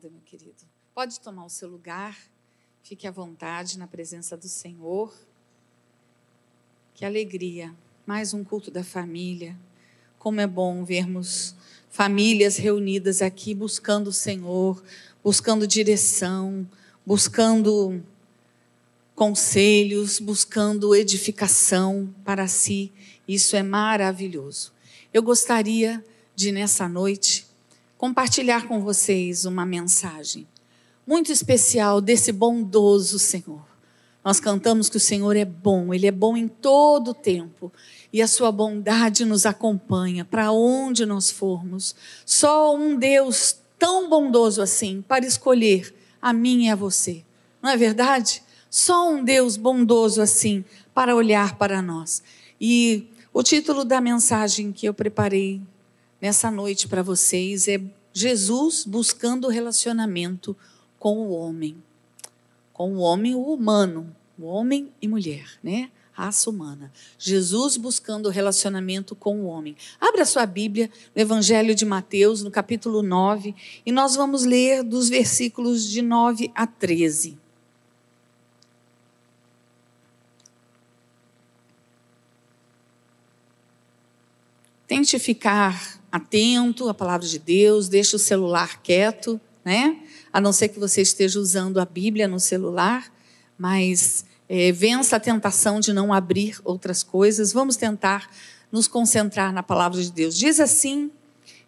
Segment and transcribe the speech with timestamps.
[0.00, 0.64] Obrigada, meu querido.
[0.94, 2.16] Pode tomar o seu lugar,
[2.82, 5.14] fique à vontade na presença do Senhor.
[6.94, 7.74] Que alegria,
[8.06, 9.54] mais um culto da família.
[10.18, 11.54] Como é bom vermos
[11.90, 14.82] famílias reunidas aqui buscando o Senhor,
[15.22, 16.66] buscando direção,
[17.04, 18.02] buscando
[19.14, 22.90] conselhos, buscando edificação para si.
[23.28, 24.72] Isso é maravilhoso.
[25.12, 26.02] Eu gostaria
[26.34, 27.49] de, nessa noite,
[28.00, 30.48] compartilhar com vocês uma mensagem
[31.06, 33.60] muito especial desse bondoso Senhor.
[34.24, 37.70] Nós cantamos que o Senhor é bom, Ele é bom em todo o tempo
[38.10, 41.94] e a sua bondade nos acompanha para onde nós formos.
[42.24, 47.22] Só um Deus tão bondoso assim para escolher a mim e a você.
[47.60, 48.42] Não é verdade?
[48.70, 50.64] Só um Deus bondoso assim
[50.94, 52.22] para olhar para nós.
[52.58, 55.60] E o título da mensagem que eu preparei
[56.20, 57.80] nessa noite para vocês é
[58.12, 60.56] Jesus buscando relacionamento
[60.98, 61.82] com o homem.
[62.72, 65.90] Com o homem, o humano, o homem e mulher, né?
[66.12, 66.92] Raça humana.
[67.18, 69.76] Jesus buscando relacionamento com o homem.
[70.00, 73.54] Abra sua Bíblia no Evangelho de Mateus, no capítulo 9,
[73.86, 77.38] e nós vamos ler dos versículos de 9 a 13.
[84.86, 89.98] Tente ficar atento à palavra de Deus, deixe o celular quieto, né?
[90.32, 93.12] A não ser que você esteja usando a Bíblia no celular,
[93.58, 97.52] mas é, vença a tentação de não abrir outras coisas.
[97.52, 98.30] Vamos tentar
[98.72, 100.36] nos concentrar na palavra de Deus.
[100.36, 101.10] Diz assim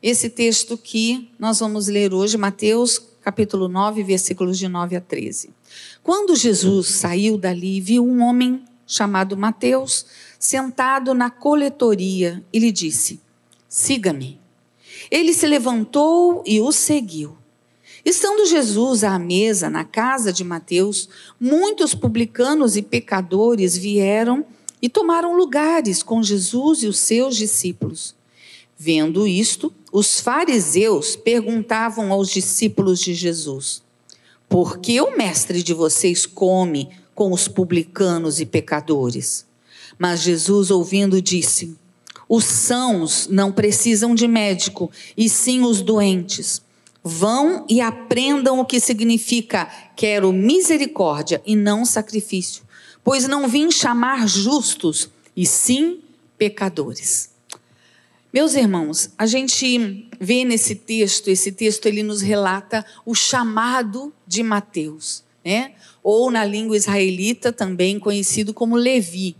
[0.02, 5.50] esse texto que nós vamos ler hoje, Mateus capítulo 9, versículos de 9 a 13.
[6.02, 10.04] Quando Jesus saiu dali, viu um homem chamado Mateus
[10.38, 13.20] sentado na coletoria e lhe disse:
[13.74, 14.38] Siga-me.
[15.10, 17.38] Ele se levantou e o seguiu.
[18.04, 21.08] Estando Jesus à mesa na casa de Mateus,
[21.40, 24.44] muitos publicanos e pecadores vieram
[24.82, 28.14] e tomaram lugares com Jesus e os seus discípulos.
[28.76, 33.82] Vendo isto, os fariseus perguntavam aos discípulos de Jesus:
[34.50, 39.46] Por que o mestre de vocês come com os publicanos e pecadores?
[39.98, 41.80] Mas Jesus, ouvindo, disse:
[42.34, 46.62] os sãos não precisam de médico, e sim os doentes.
[47.04, 52.62] Vão e aprendam o que significa quero misericórdia e não sacrifício,
[53.04, 56.00] pois não vim chamar justos, e sim
[56.38, 57.28] pecadores.
[58.32, 64.42] Meus irmãos, a gente vê nesse texto, esse texto ele nos relata o chamado de
[64.42, 65.72] Mateus, né?
[66.02, 69.36] Ou na língua israelita também conhecido como Levi.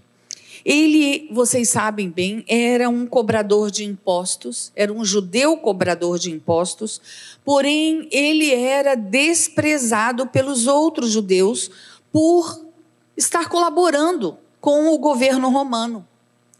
[0.65, 7.01] Ele, vocês sabem bem, era um cobrador de impostos, era um judeu cobrador de impostos,
[7.45, 11.71] porém ele era desprezado pelos outros judeus
[12.13, 12.65] por
[13.17, 16.07] estar colaborando com o governo romano,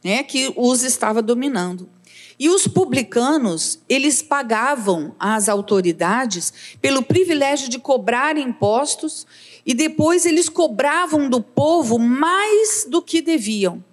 [0.03, 1.89] né, que os estava dominando.
[2.37, 9.25] E os publicanos, eles pagavam às autoridades pelo privilégio de cobrar impostos
[9.65, 13.85] e depois eles cobravam do povo mais do que deviam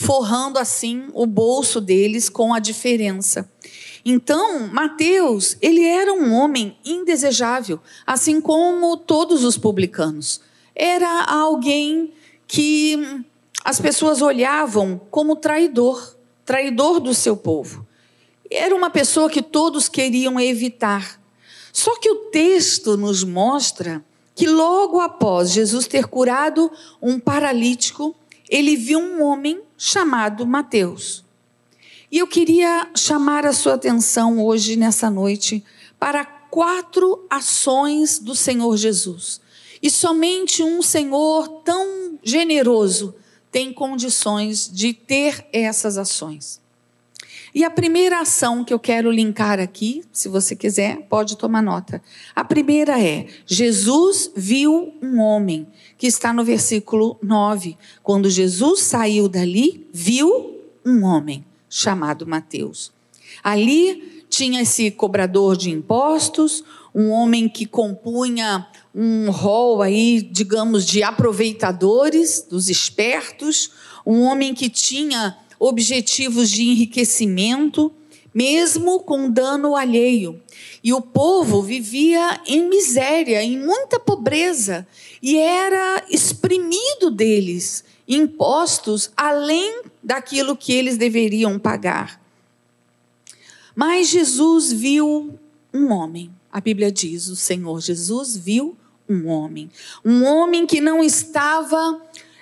[0.00, 3.50] forrando assim o bolso deles com a diferença.
[4.02, 10.40] Então, Mateus, ele era um homem indesejável, assim como todos os publicanos.
[10.74, 12.14] Era alguém
[12.48, 13.22] que
[13.62, 16.16] as pessoas olhavam como traidor,
[16.46, 17.86] traidor do seu povo.
[18.50, 21.20] Era uma pessoa que todos queriam evitar.
[21.74, 24.02] Só que o texto nos mostra
[24.34, 26.72] que logo após Jesus ter curado
[27.02, 28.16] um paralítico,
[28.50, 31.24] ele viu um homem chamado Mateus.
[32.10, 35.64] E eu queria chamar a sua atenção hoje, nessa noite,
[35.98, 39.40] para quatro ações do Senhor Jesus.
[39.80, 43.14] E somente um Senhor tão generoso
[43.52, 46.59] tem condições de ter essas ações.
[47.54, 52.02] E a primeira ação que eu quero linkar aqui, se você quiser, pode tomar nota.
[52.34, 55.66] A primeira é: Jesus viu um homem,
[55.98, 57.76] que está no versículo 9.
[58.02, 62.92] Quando Jesus saiu dali, viu um homem chamado Mateus.
[63.42, 66.64] Ali tinha esse cobrador de impostos,
[66.94, 73.70] um homem que compunha um rol aí, digamos, de aproveitadores, dos espertos,
[74.04, 77.92] um homem que tinha objetivos de enriquecimento,
[78.34, 80.40] mesmo com dano alheio.
[80.82, 84.86] E o povo vivia em miséria, em muita pobreza,
[85.20, 92.20] e era exprimido deles impostos além daquilo que eles deveriam pagar.
[93.76, 95.38] Mas Jesus viu
[95.72, 98.76] um homem, a Bíblia diz: o Senhor Jesus viu
[99.08, 99.70] um homem.
[100.04, 102.00] Um homem que não estava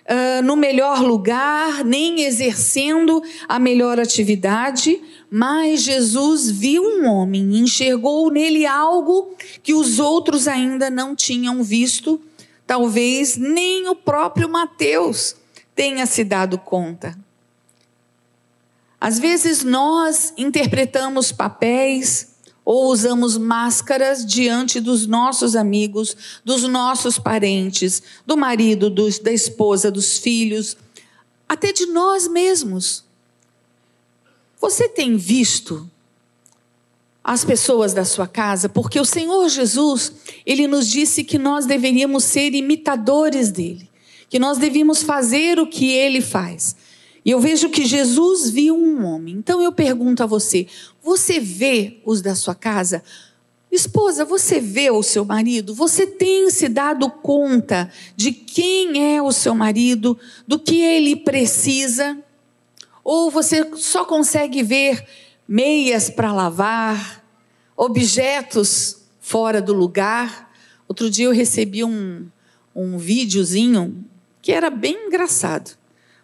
[0.08, 5.00] uh, no melhor lugar, nem exercendo a melhor atividade,
[5.30, 12.20] mas Jesus viu um homem, enxergou nele algo que os outros ainda não tinham visto,
[12.66, 15.36] talvez nem o próprio Mateus
[15.74, 17.16] tenha se dado conta.
[19.00, 22.37] Às vezes nós interpretamos papéis
[22.70, 29.90] ou usamos máscaras diante dos nossos amigos, dos nossos parentes, do marido, dos, da esposa,
[29.90, 30.76] dos filhos,
[31.48, 33.04] até de nós mesmos.
[34.60, 35.90] Você tem visto
[37.24, 38.68] as pessoas da sua casa?
[38.68, 40.12] Porque o Senhor Jesus,
[40.44, 43.88] ele nos disse que nós deveríamos ser imitadores dele,
[44.28, 46.76] que nós devíamos fazer o que ele faz.
[47.28, 49.34] E eu vejo que Jesus viu um homem.
[49.34, 50.66] Então eu pergunto a você:
[51.02, 53.04] você vê os da sua casa?
[53.70, 55.74] Esposa, você vê o seu marido?
[55.74, 62.16] Você tem se dado conta de quem é o seu marido, do que ele precisa?
[63.04, 65.06] Ou você só consegue ver
[65.46, 67.22] meias para lavar,
[67.76, 70.50] objetos fora do lugar?
[70.88, 72.26] Outro dia eu recebi um,
[72.74, 74.02] um videozinho
[74.40, 75.77] que era bem engraçado.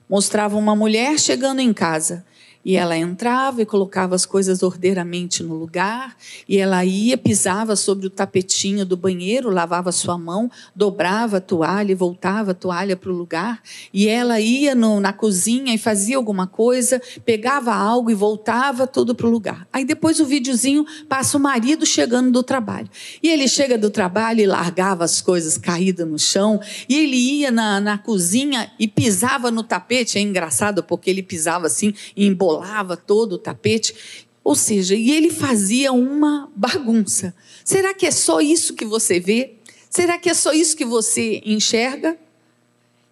[0.09, 2.25] Mostrava uma mulher chegando em casa
[2.64, 6.16] e ela entrava e colocava as coisas ordeiramente no lugar,
[6.49, 11.93] e ela ia, pisava sobre o tapetinho do banheiro, lavava sua mão, dobrava a toalha
[11.93, 13.62] e voltava a toalha para o lugar,
[13.93, 19.14] e ela ia no, na cozinha e fazia alguma coisa, pegava algo e voltava tudo
[19.14, 19.66] para o lugar.
[19.72, 22.88] Aí depois o videozinho passa o marido chegando do trabalho.
[23.22, 27.50] E ele chega do trabalho e largava as coisas caídas no chão, e ele ia
[27.50, 32.25] na, na cozinha e pisava no tapete, é engraçado porque ele pisava assim e
[32.55, 33.95] embolava todo o tapete.
[34.43, 37.35] Ou seja, e ele fazia uma bagunça.
[37.65, 39.55] Será que é só isso que você vê?
[39.89, 42.19] Será que é só isso que você enxerga?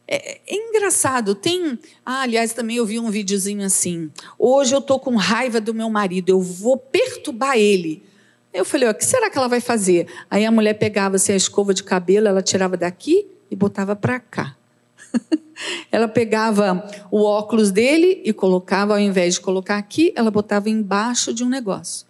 [0.06, 1.78] É, é engraçado, tem.
[2.04, 4.10] Ah, aliás, também eu vi um videozinho assim.
[4.38, 8.02] Hoje eu estou com raiva do meu marido, eu vou perturbar ele.
[8.52, 10.06] Eu falei, o que será que ela vai fazer?
[10.28, 14.20] Aí a mulher pegava assim, a escova de cabelo, ela tirava daqui e botava para
[14.20, 14.54] cá.
[15.90, 21.32] ela pegava o óculos dele e colocava, ao invés de colocar aqui, ela botava embaixo
[21.32, 22.06] de um negócio.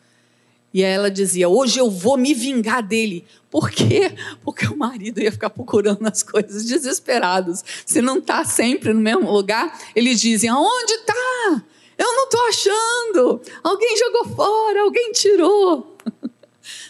[0.75, 3.25] E ela dizia: Hoje eu vou me vingar dele.
[3.50, 4.14] Por quê?
[4.43, 7.62] Porque o marido ia ficar procurando as coisas desesperados.
[7.84, 11.62] Se não está sempre no mesmo lugar, eles dizem: Aonde está?
[11.99, 13.43] Eu não estou achando.
[13.62, 15.96] Alguém jogou fora, alguém tirou.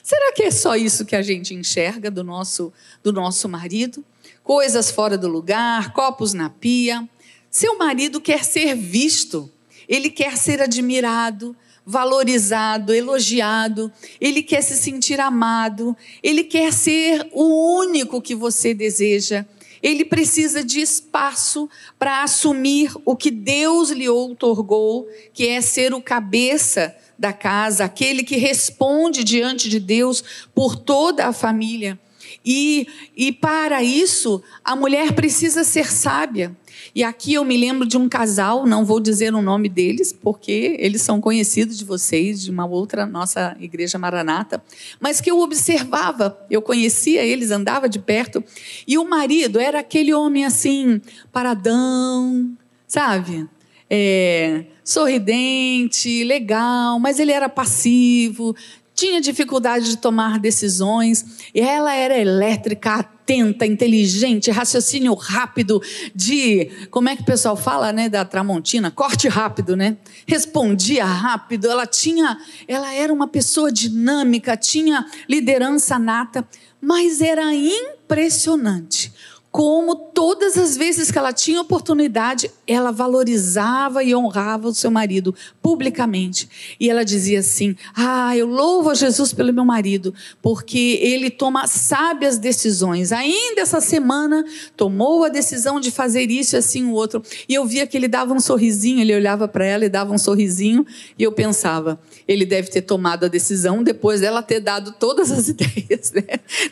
[0.02, 2.72] Será que é só isso que a gente enxerga do nosso,
[3.02, 4.04] do nosso marido?
[4.42, 7.08] Coisas fora do lugar, copos na pia.
[7.50, 9.50] Seu marido quer ser visto,
[9.88, 11.54] ele quer ser admirado,
[11.84, 19.44] valorizado, elogiado, ele quer se sentir amado, ele quer ser o único que você deseja.
[19.82, 21.68] Ele precisa de espaço
[21.98, 28.22] para assumir o que Deus lhe outorgou, que é ser o cabeça da casa, aquele
[28.22, 30.22] que responde diante de Deus
[30.54, 31.98] por toda a família.
[32.44, 32.86] E,
[33.16, 36.56] e para isso, a mulher precisa ser sábia.
[36.94, 40.76] E aqui eu me lembro de um casal, não vou dizer o nome deles, porque
[40.78, 44.62] eles são conhecidos de vocês, de uma outra nossa igreja maranata,
[45.00, 48.42] mas que eu observava, eu conhecia eles, andava de perto,
[48.86, 51.00] e o marido era aquele homem assim,
[51.32, 52.50] paradão,
[52.86, 53.48] sabe?
[53.88, 58.56] É, sorridente, legal, mas ele era passivo,
[58.94, 65.80] tinha dificuldade de tomar decisões, e ela era elétrica, atenta, inteligente, raciocínio rápido,
[66.14, 69.96] de, como é que o pessoal fala, né, da Tramontina, corte rápido, né?
[70.26, 76.46] Respondia rápido, ela tinha, ela era uma pessoa dinâmica, tinha liderança nata,
[76.80, 79.12] mas era impressionante
[79.52, 85.34] como todas as vezes que ela tinha oportunidade, ela valorizava e honrava o seu marido
[85.60, 86.48] publicamente.
[86.80, 91.66] E ela dizia assim: Ah, eu louvo a Jesus pelo meu marido, porque ele toma
[91.66, 93.12] sábias decisões.
[93.12, 94.42] Ainda essa semana
[94.74, 97.22] tomou a decisão de fazer isso e assim o outro.
[97.46, 100.18] E eu via que ele dava um sorrisinho, ele olhava para ela e dava um
[100.18, 100.86] sorrisinho,
[101.18, 105.48] e eu pensava: ele deve ter tomado a decisão depois dela ter dado todas as
[105.50, 106.22] ideias, né?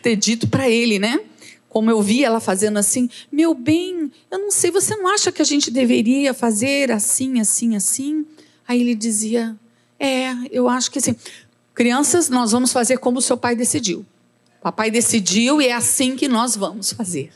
[0.03, 1.21] ter dito para ele, né?
[1.71, 5.41] Como eu vi ela fazendo assim, meu bem, eu não sei, você não acha que
[5.41, 8.27] a gente deveria fazer assim, assim, assim?
[8.67, 9.57] Aí ele dizia,
[9.99, 11.15] é, eu acho que sim.
[11.73, 14.05] Crianças, nós vamos fazer como o seu pai decidiu.
[14.61, 17.33] Papai decidiu e é assim que nós vamos fazer.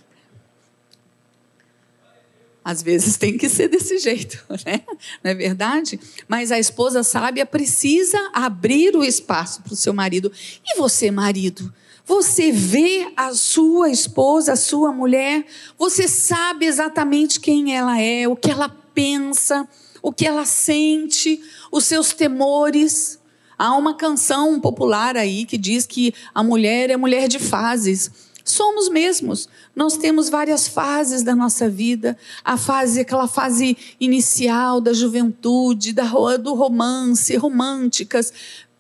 [2.65, 4.83] Às vezes tem que ser desse jeito, né?
[5.23, 6.01] Não é verdade?
[6.27, 10.33] Mas a esposa sábia precisa abrir o espaço para o seu marido.
[10.67, 11.73] E você, marido?
[12.07, 15.47] Você vê a sua esposa, a sua mulher,
[15.79, 19.67] você sabe exatamente quem ela é, o que ela pensa,
[20.03, 21.43] o que ela sente,
[21.73, 23.19] os seus temores.
[23.57, 28.11] Há uma canção popular aí que diz que a mulher é mulher de fases.
[28.45, 29.49] Somos mesmos.
[29.75, 32.19] Nós temos várias fases da nossa vida.
[32.45, 36.05] A fase, aquela fase inicial da juventude, da,
[36.37, 38.31] do romance, românticas.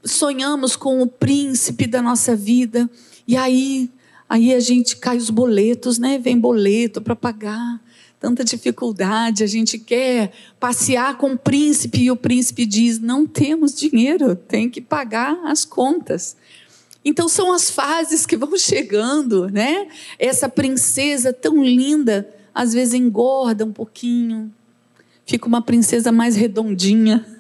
[0.04, 2.90] Sonhamos com o príncipe da nossa vida.
[3.26, 3.90] E aí,
[4.28, 6.19] aí a gente cai os boletos, né?
[6.19, 7.81] Vem boleto para pagar.
[8.21, 13.75] Tanta dificuldade, a gente quer passear com o príncipe e o príncipe diz: "Não temos
[13.75, 16.37] dinheiro, tem que pagar as contas".
[17.04, 19.88] Então são as fases que vão chegando, né?
[20.19, 24.50] Essa princesa tão linda, às vezes engorda um pouquinho,
[25.26, 27.34] fica uma princesa mais redondinha.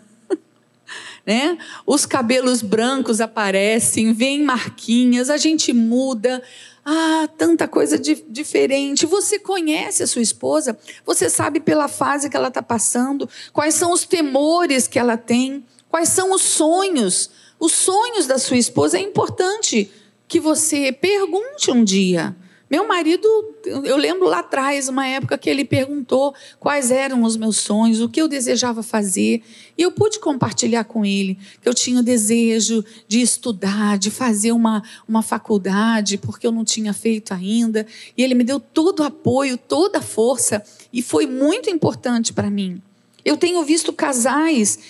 [1.26, 1.56] Né?
[1.86, 6.42] Os cabelos brancos aparecem, vem marquinhas, a gente muda.
[6.84, 9.06] Ah, tanta coisa di diferente.
[9.06, 10.78] Você conhece a sua esposa?
[11.06, 13.28] Você sabe pela fase que ela está passando?
[13.52, 15.64] Quais são os temores que ela tem?
[15.88, 17.30] Quais são os sonhos
[17.64, 19.90] os sonhos da sua esposa, é importante
[20.28, 22.36] que você pergunte um dia.
[22.74, 23.28] Meu marido,
[23.64, 28.08] eu lembro lá atrás, uma época que ele perguntou quais eram os meus sonhos, o
[28.08, 29.44] que eu desejava fazer,
[29.78, 34.50] e eu pude compartilhar com ele que eu tinha o desejo de estudar, de fazer
[34.50, 37.86] uma, uma faculdade, porque eu não tinha feito ainda,
[38.18, 40.60] e ele me deu todo o apoio, toda a força,
[40.92, 42.82] e foi muito importante para mim.
[43.24, 44.80] Eu tenho visto casais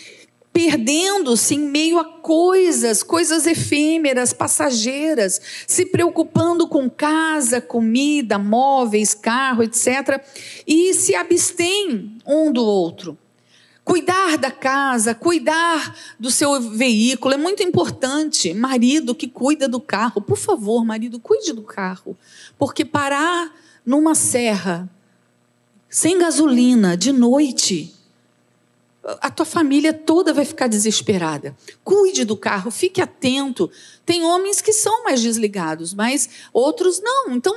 [0.54, 9.64] perdendo-se em meio a coisas, coisas efêmeras, passageiras, se preocupando com casa, comida, móveis, carro,
[9.64, 10.24] etc.
[10.64, 13.18] E se abstém um do outro.
[13.84, 18.54] Cuidar da casa, cuidar do seu veículo é muito importante.
[18.54, 22.16] Marido que cuida do carro, por favor, marido, cuide do carro.
[22.56, 23.52] Porque parar
[23.84, 24.88] numa serra,
[25.90, 27.92] sem gasolina, de noite,
[29.20, 31.54] a tua família toda vai ficar desesperada.
[31.82, 33.70] Cuide do carro, fique atento.
[34.06, 37.32] Tem homens que são mais desligados, mas outros não.
[37.32, 37.54] Então,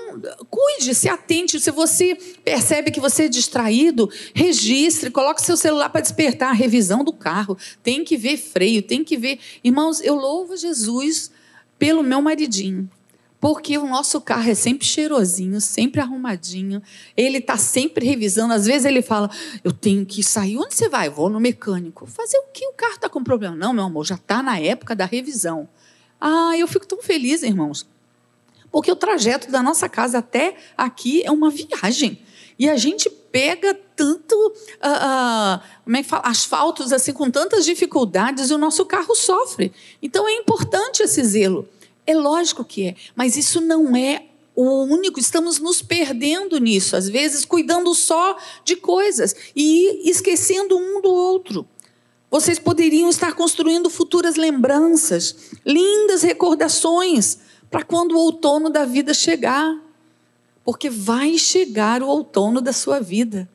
[0.50, 1.60] cuide, se atente.
[1.60, 7.04] Se você percebe que você é distraído, registre, coloque seu celular para despertar a revisão
[7.04, 7.58] do carro.
[7.82, 9.39] Tem que ver freio, tem que ver.
[9.63, 11.32] Irmãos, eu louvo Jesus
[11.80, 12.89] pelo meu maridinho.
[13.39, 16.82] Porque o nosso carro é sempre cheirosinho, sempre arrumadinho.
[17.15, 18.53] Ele está sempre revisando.
[18.53, 19.29] Às vezes ele fala:
[19.63, 20.58] Eu tenho que sair.
[20.58, 21.08] Onde você vai?
[21.08, 22.08] Eu vou no mecânico.
[22.08, 22.65] Fazer o que?
[22.67, 23.56] O carro está com problema.
[23.56, 25.70] Não, meu amor, já está na época da revisão.
[26.20, 27.88] Ah, eu fico tão feliz, irmãos.
[28.72, 32.20] Porque o trajeto da nossa casa até aqui é uma viagem.
[32.60, 36.24] E a gente pega tanto uh, uh, como é que fala?
[36.25, 39.72] asfaltos assim com tantas dificuldades e o nosso carro sofre.
[40.01, 41.70] Então é importante esse zelo.
[42.08, 47.08] É lógico que é, mas isso não é o único, estamos nos perdendo nisso, às
[47.08, 51.68] vezes cuidando só de coisas e esquecendo um do outro.
[52.32, 57.38] Vocês poderiam estar construindo futuras lembranças, lindas recordações
[57.70, 59.80] para quando o outono da vida chegar.
[60.64, 63.48] Porque vai chegar o outono da sua vida,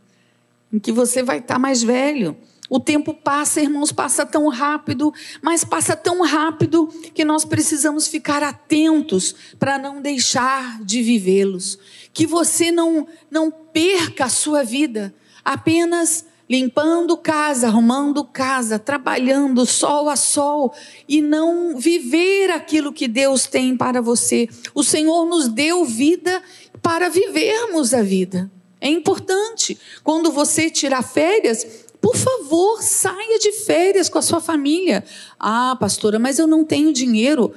[0.73, 2.37] em que você vai estar mais velho,
[2.73, 5.12] o tempo passa, irmãos, passa tão rápido,
[5.43, 11.79] mas passa tão rápido que nós precisamos ficar atentos para não deixar de vivê-los.
[12.14, 15.14] Que você não, não perca a sua vida
[15.45, 20.73] apenas limpando casa, arrumando casa, trabalhando sol a sol
[21.07, 24.49] e não viver aquilo que Deus tem para você.
[24.75, 26.43] O Senhor nos deu vida
[26.81, 28.50] para vivermos a vida.
[28.83, 29.79] É importante.
[30.02, 35.05] Quando você tirar férias, por favor, saia de férias com a sua família.
[35.39, 37.55] Ah, pastora, mas eu não tenho dinheiro.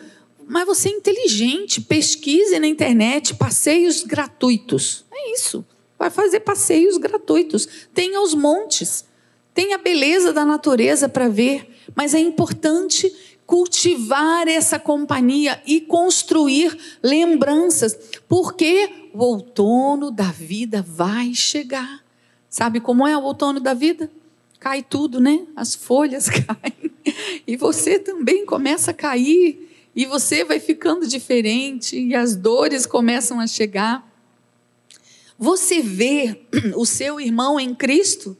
[0.47, 5.03] Mas você é inteligente, pesquise na internet passeios gratuitos.
[5.11, 5.65] É isso.
[5.97, 7.67] Vai fazer passeios gratuitos.
[7.91, 9.05] Tenha os montes.
[9.51, 11.67] Tenha a beleza da natureza para ver.
[11.95, 13.11] Mas é importante
[13.47, 17.97] cultivar essa companhia e construir lembranças,
[18.27, 22.03] porque o outono da vida vai chegar.
[22.47, 24.09] Sabe como é o outono da vida?
[24.65, 25.45] Cai tudo, né?
[25.55, 26.91] As folhas caem.
[27.45, 29.71] E você também começa a cair.
[29.95, 31.95] E você vai ficando diferente.
[31.95, 34.03] E as dores começam a chegar.
[35.37, 36.41] Você vê
[36.75, 38.35] o seu irmão em Cristo?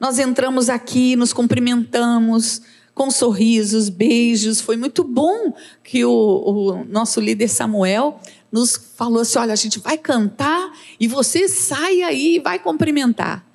[0.00, 2.60] Nós entramos aqui, nos cumprimentamos,
[2.92, 4.60] com sorrisos, beijos.
[4.60, 5.54] Foi muito bom
[5.84, 11.06] que o, o nosso líder Samuel nos falou assim: olha, a gente vai cantar e
[11.06, 13.53] você sai aí e vai cumprimentar.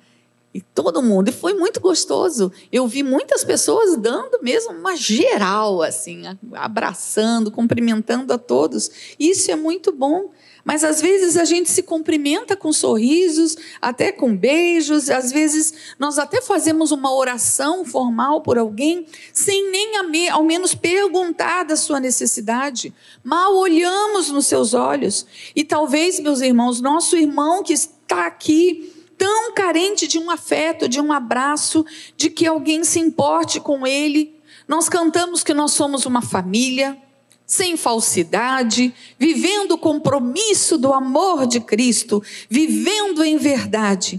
[0.52, 2.50] E todo mundo, e foi muito gostoso.
[2.72, 6.22] Eu vi muitas pessoas dando mesmo uma geral, assim,
[6.54, 8.90] abraçando, cumprimentando a todos.
[9.18, 10.32] Isso é muito bom.
[10.64, 16.18] Mas às vezes a gente se cumprimenta com sorrisos, até com beijos, às vezes nós
[16.18, 19.92] até fazemos uma oração formal por alguém, sem nem
[20.30, 22.92] ao menos perguntar da sua necessidade.
[23.24, 25.24] Mal olhamos nos seus olhos.
[25.54, 30.98] E talvez, meus irmãos, nosso irmão que está aqui, tão carente de um afeto, de
[30.98, 31.84] um abraço,
[32.16, 34.34] de que alguém se importe com ele.
[34.66, 36.96] Nós cantamos que nós somos uma família,
[37.44, 44.18] sem falsidade, vivendo o compromisso do amor de Cristo, vivendo em verdade,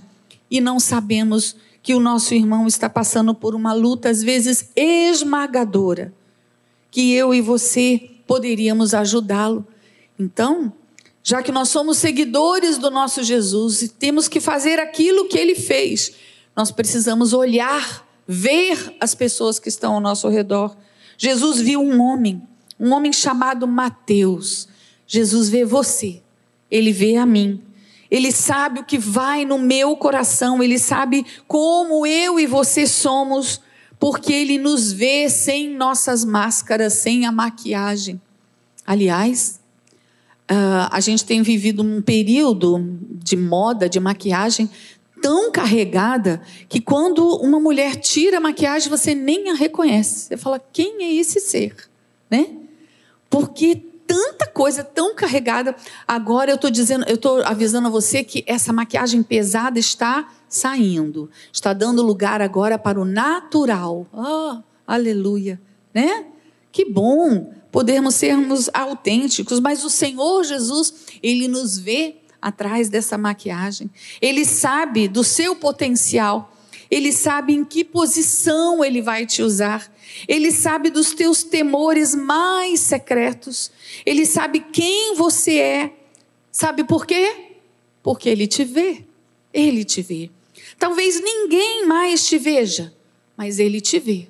[0.52, 6.14] e não sabemos que o nosso irmão está passando por uma luta, às vezes esmagadora,
[6.92, 9.66] que eu e você poderíamos ajudá-lo.
[10.20, 10.72] Então,
[11.24, 15.56] já que nós somos seguidores do nosso Jesus e temos que fazer aquilo que ele
[15.56, 16.14] fez,
[16.56, 20.76] nós precisamos olhar, ver as pessoas que estão ao nosso redor.
[21.18, 22.42] Jesus viu um homem,
[22.80, 24.68] um homem chamado Mateus.
[25.06, 26.22] Jesus vê você,
[26.70, 27.62] ele vê a mim.
[28.10, 33.62] Ele sabe o que vai no meu coração, ele sabe como eu e você somos,
[33.98, 38.20] porque ele nos vê sem nossas máscaras, sem a maquiagem.
[38.86, 39.61] Aliás,
[40.52, 44.70] Uh, a gente tem vivido um período de moda, de maquiagem
[45.22, 50.28] tão carregada que quando uma mulher tira a maquiagem você nem a reconhece.
[50.28, 51.74] Você fala quem é esse ser,
[52.30, 52.50] né?
[53.30, 55.74] Porque tanta coisa tão carregada.
[56.06, 61.30] Agora eu estou dizendo, eu estou avisando a você que essa maquiagem pesada está saindo,
[61.54, 64.06] está dando lugar agora para o natural.
[64.12, 65.62] Oh, aleluia,
[65.94, 66.26] né?
[66.74, 73.90] Que bom podermos sermos autênticos, mas o Senhor Jesus, ele nos vê atrás dessa maquiagem.
[74.22, 76.56] Ele sabe do seu potencial.
[76.90, 79.90] Ele sabe em que posição ele vai te usar.
[80.28, 83.72] Ele sabe dos teus temores mais secretos.
[84.06, 85.94] Ele sabe quem você é.
[86.52, 87.54] Sabe por quê?
[88.04, 89.06] Porque ele te vê.
[89.54, 90.30] Ele te vê.
[90.78, 92.94] Talvez ninguém mais te veja,
[93.38, 94.28] mas ele te vê.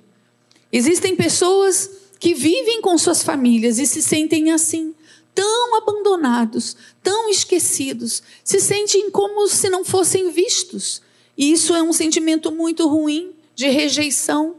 [0.72, 1.90] Existem pessoas
[2.22, 4.94] que vivem com suas famílias e se sentem assim,
[5.34, 11.02] tão abandonados, tão esquecidos, se sentem como se não fossem vistos.
[11.36, 14.58] E isso é um sentimento muito ruim de rejeição.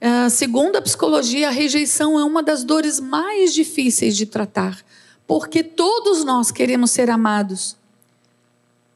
[0.00, 4.82] Uh, segundo a psicologia, a rejeição é uma das dores mais difíceis de tratar,
[5.26, 7.76] porque todos nós queremos ser amados.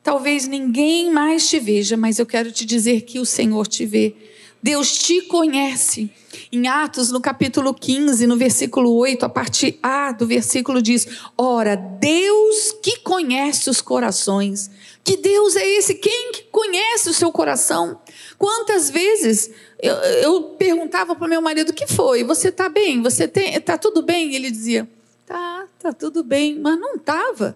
[0.03, 4.17] Talvez ninguém mais te veja, mas eu quero te dizer que o Senhor te vê.
[4.65, 6.11] Deus te conhece.
[6.51, 11.77] Em Atos, no capítulo 15, no versículo 8, a parte A do versículo diz: Ora,
[11.77, 14.71] Deus que conhece os corações.
[15.05, 15.97] Que Deus é esse?
[15.97, 18.01] Quem que conhece o seu coração?
[18.39, 19.51] Quantas vezes
[19.83, 22.25] eu, eu perguntava para o meu marido: o que foi?
[22.25, 23.03] Você está bem?
[23.03, 24.31] Você está tudo bem?
[24.31, 24.89] E ele dizia:
[25.27, 26.59] tá, tá tudo bem.
[26.59, 27.55] Mas não estava.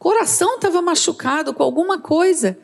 [0.00, 2.58] Coração estava machucado com alguma coisa.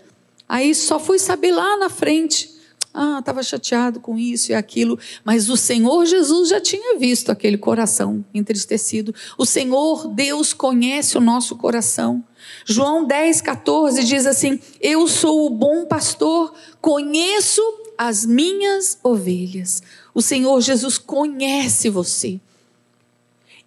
[0.48, 2.55] Aí só fui saber lá na frente.
[2.98, 7.58] Ah, estava chateado com isso e aquilo, mas o Senhor Jesus já tinha visto aquele
[7.58, 9.14] coração entristecido.
[9.36, 12.24] O Senhor Deus conhece o nosso coração.
[12.64, 17.60] João 10, 14 diz assim: Eu sou o bom pastor, conheço
[17.98, 19.82] as minhas ovelhas.
[20.14, 22.40] O Senhor Jesus conhece você.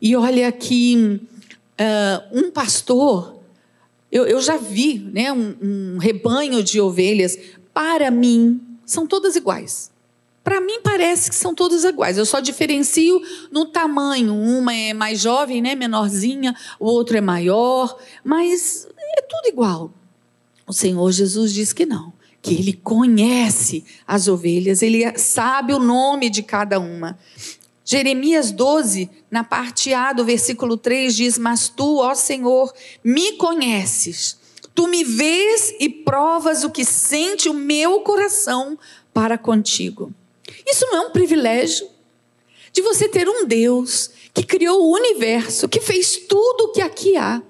[0.02, 1.22] E olha aqui,
[1.80, 3.36] uh, um pastor,
[4.12, 7.38] eu, eu, já vi né, um, um rebanho de ovelhas,
[7.72, 8.60] para mim,
[8.92, 9.92] são todas iguais.
[10.44, 12.18] Para mim parece que são todas iguais.
[12.18, 13.22] Eu só diferencio
[13.52, 14.34] no tamanho.
[14.34, 19.92] Uma é mais jovem, né, menorzinha, o outro é maior, mas é tudo igual.
[20.66, 26.30] O Senhor Jesus diz que não, que ele conhece as ovelhas, ele sabe o nome
[26.30, 27.18] de cada uma.
[27.84, 32.72] Jeremias 12, na parte A do versículo 3 diz: "Mas tu, ó Senhor,
[33.04, 34.39] me conheces
[34.80, 38.80] Tu me vês e provas o que sente o meu coração
[39.14, 40.10] para contigo.
[40.66, 41.86] Isso não é um privilégio
[42.72, 47.18] de você ter um Deus que criou o universo, que fez tudo o que aqui
[47.18, 47.44] há,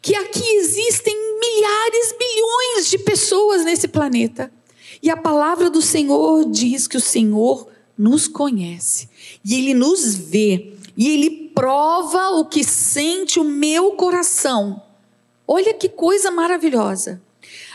[0.00, 4.50] que aqui existem milhares, bilhões de pessoas nesse planeta.
[5.02, 9.06] E a palavra do Senhor diz que o Senhor nos conhece
[9.44, 14.82] e ele nos vê e ele prova o que sente o meu coração
[15.52, 17.20] Olha que coisa maravilhosa.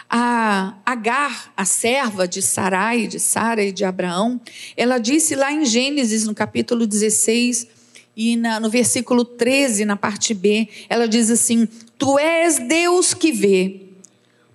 [0.09, 4.39] A Agar, a serva de Sarai, de Sara e de Abraão,
[4.77, 7.67] ela disse lá em Gênesis, no capítulo 16,
[8.15, 13.33] e na, no versículo 13, na parte B, ela diz assim: Tu és Deus que
[13.33, 13.81] vê.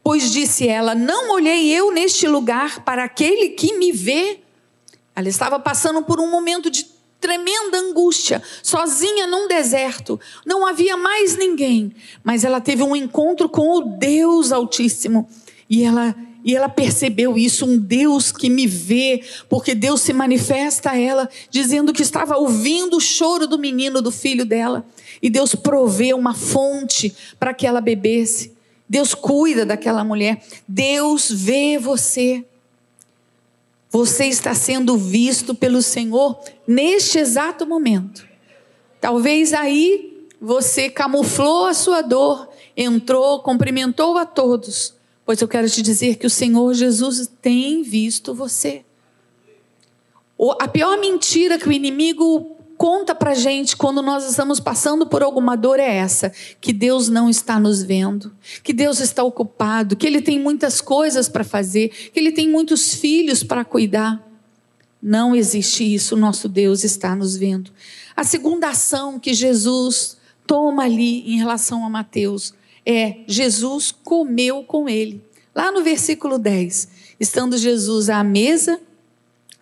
[0.02, 4.38] Pois disse ela: Não olhei eu neste lugar para aquele que me vê.
[5.14, 6.86] Ela estava passando por um momento de
[7.20, 10.18] tremenda angústia, sozinha num deserto.
[10.46, 11.92] Não havia mais ninguém,
[12.24, 15.28] mas ela teve um encontro com o Deus Altíssimo
[15.68, 20.92] e ela e ela percebeu isso, um Deus que me vê, porque Deus se manifesta
[20.92, 24.86] a ela, dizendo que estava ouvindo o choro do menino, do filho dela.
[25.20, 28.52] E Deus provê uma fonte para que ela bebesse.
[28.88, 30.42] Deus cuida daquela mulher.
[30.66, 32.44] Deus vê você.
[33.90, 38.26] Você está sendo visto pelo Senhor neste exato momento.
[39.00, 44.94] Talvez aí você camuflou a sua dor, entrou, cumprimentou a todos
[45.30, 48.84] Pois eu quero te dizer que o Senhor Jesus tem visto você.
[50.58, 55.54] A pior mentira que o inimigo conta para gente quando nós estamos passando por alguma
[55.54, 60.22] dor é essa: que Deus não está nos vendo, que Deus está ocupado, que Ele
[60.22, 64.26] tem muitas coisas para fazer, que Ele tem muitos filhos para cuidar.
[65.02, 67.70] Não existe isso, nosso Deus está nos vendo.
[68.16, 70.16] A segunda ação que Jesus
[70.46, 72.54] toma ali em relação a Mateus
[72.86, 75.22] é Jesus comeu com ele.
[75.54, 76.88] Lá no versículo 10,
[77.20, 78.80] estando Jesus à mesa,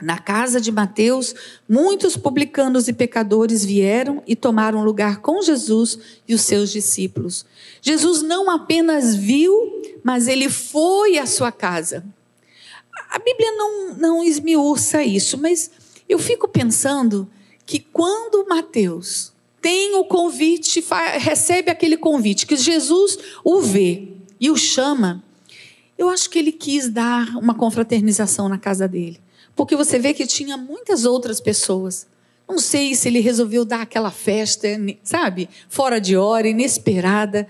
[0.00, 1.34] na casa de Mateus,
[1.68, 7.44] muitos publicanos e pecadores vieram e tomaram lugar com Jesus e os seus discípulos.
[7.82, 9.52] Jesus não apenas viu,
[10.02, 12.04] mas ele foi à sua casa.
[13.10, 15.70] A Bíblia não, não esmiuça isso, mas
[16.08, 17.28] eu fico pensando
[17.66, 20.84] que quando Mateus tem o convite,
[21.18, 24.08] recebe aquele convite, que Jesus o vê
[24.40, 25.22] e o chama,
[25.96, 29.20] eu acho que ele quis dar uma confraternização na casa dele,
[29.58, 32.06] porque você vê que tinha muitas outras pessoas.
[32.48, 34.68] Não sei se ele resolveu dar aquela festa,
[35.02, 37.44] sabe, fora de hora, inesperada.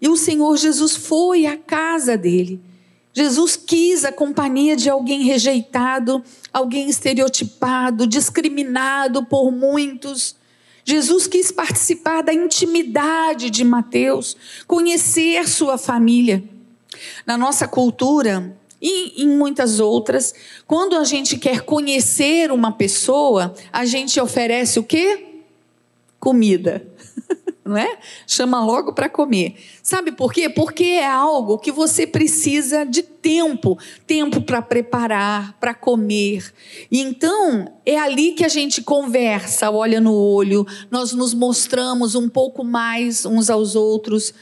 [0.00, 2.58] E o Senhor Jesus foi à casa dele.
[3.12, 10.34] Jesus quis a companhia de alguém rejeitado, alguém estereotipado, discriminado por muitos.
[10.86, 16.42] Jesus quis participar da intimidade de Mateus, conhecer sua família.
[17.26, 20.34] Na nossa cultura e em muitas outras,
[20.66, 25.26] quando a gente quer conhecer uma pessoa, a gente oferece o quê?
[26.18, 26.84] Comida.
[27.64, 27.98] não é?
[28.26, 29.54] Chama logo para comer.
[29.82, 30.48] Sabe por quê?
[30.48, 36.52] Porque é algo que você precisa de tempo, tempo para preparar, para comer.
[36.90, 42.28] E então é ali que a gente conversa, olha no olho, nós nos mostramos um
[42.28, 44.34] pouco mais uns aos outros.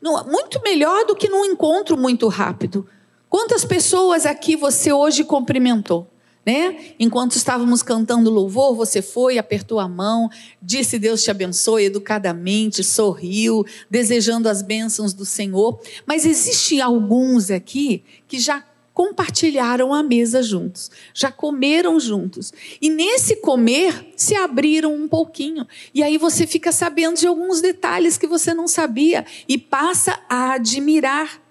[0.00, 2.86] Muito melhor do que num encontro muito rápido.
[3.28, 6.08] Quantas pessoas aqui você hoje cumprimentou?
[6.48, 6.94] né?
[6.98, 10.30] Enquanto estávamos cantando louvor, você foi, apertou a mão,
[10.62, 15.78] disse Deus te abençoe educadamente, sorriu, desejando as bênçãos do Senhor.
[16.06, 18.64] Mas existem alguns aqui que já
[18.94, 22.50] compartilharam a mesa juntos, já comeram juntos.
[22.80, 25.66] E nesse comer se abriram um pouquinho.
[25.92, 30.54] E aí você fica sabendo de alguns detalhes que você não sabia e passa a
[30.54, 31.47] admirar.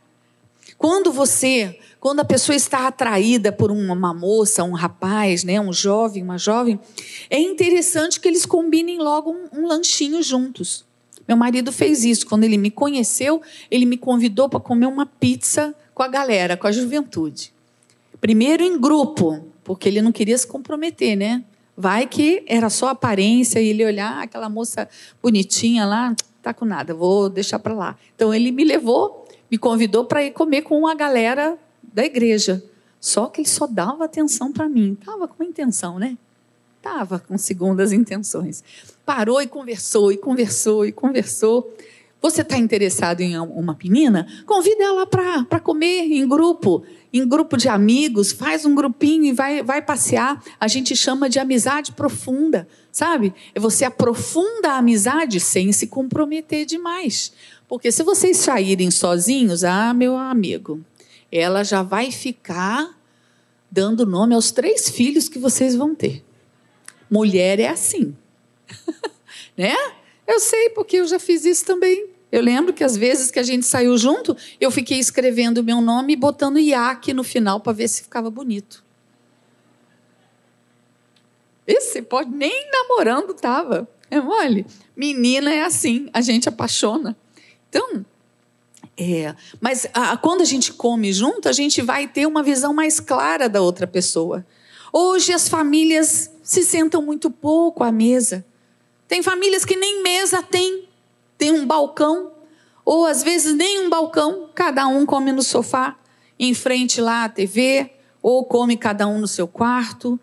[0.78, 6.24] Quando você quando a pessoa está atraída por uma moça, um rapaz, né, um jovem,
[6.24, 6.80] uma jovem,
[7.30, 10.86] é interessante que eles combinem logo um, um lanchinho juntos.
[11.28, 12.26] Meu marido fez isso.
[12.26, 16.68] Quando ele me conheceu, ele me convidou para comer uma pizza com a galera, com
[16.68, 17.52] a juventude.
[18.22, 21.44] Primeiro em grupo, porque ele não queria se comprometer, né?
[21.76, 24.88] Vai que era só aparência e ele olhar ah, aquela moça
[25.22, 27.98] bonitinha lá, tá com nada, vou deixar para lá.
[28.16, 32.64] Então ele me levou, me convidou para ir comer com a galera da igreja.
[33.00, 34.98] Só que ele só dava atenção para mim.
[35.00, 36.18] Estava com intenção, né?
[36.78, 38.64] Estava com segundas intenções.
[39.06, 41.74] Parou e conversou, e conversou, e conversou.
[42.20, 44.28] Você está interessado em uma menina?
[44.46, 46.84] Convida ela para comer em grupo,
[47.14, 50.44] em grupo de amigos, faz um grupinho e vai, vai passear.
[50.60, 53.34] A gente chama de amizade profunda, sabe?
[53.54, 57.32] É você aprofunda a amizade sem se comprometer demais.
[57.68, 60.84] Porque se vocês saírem sozinhos, ah, meu amigo,
[61.32, 62.98] ela já vai ficar
[63.70, 66.24] dando nome aos três filhos que vocês vão ter.
[67.10, 68.16] Mulher é assim.
[69.58, 69.76] né?
[70.26, 72.10] Eu sei porque eu já fiz isso também.
[72.32, 76.14] Eu lembro que às vezes que a gente saiu junto, eu fiquei escrevendo meu nome
[76.14, 78.84] e botando Iaque no final para ver se ficava bonito.
[81.66, 83.88] Esse pode nem namorando tava.
[84.10, 84.66] É mole.
[84.96, 87.16] Menina é assim, a gente apaixona.
[87.70, 88.06] Então,
[89.00, 93.00] É, mas a, quando a gente come junto, a gente vai ter uma visão mais
[93.00, 94.44] clara da outra pessoa.
[94.92, 98.44] Hoje as famílias se sentam muito pouco à mesa.
[99.08, 100.88] Tem famílias que nem mesa tem,
[101.38, 102.32] tem um balcão,
[102.84, 105.96] ou às vezes nem um balcão, cada um come no sofá,
[106.40, 110.20] em frente lá à TV, ou come cada um no seu quarto.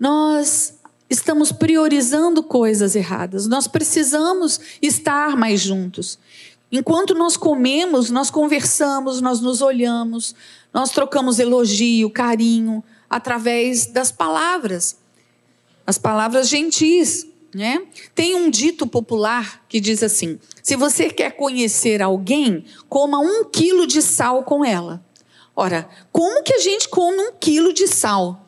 [0.00, 0.77] Nós
[1.08, 3.46] estamos priorizando coisas erradas.
[3.46, 6.18] Nós precisamos estar mais juntos.
[6.70, 10.34] Enquanto nós comemos, nós conversamos, nós nos olhamos,
[10.72, 14.98] nós trocamos elogio, carinho, através das palavras,
[15.86, 17.26] as palavras gentis.
[17.54, 17.86] Né?
[18.14, 23.86] Tem um dito popular que diz assim: se você quer conhecer alguém, coma um quilo
[23.86, 25.02] de sal com ela.
[25.56, 28.46] Ora, como que a gente come um quilo de sal?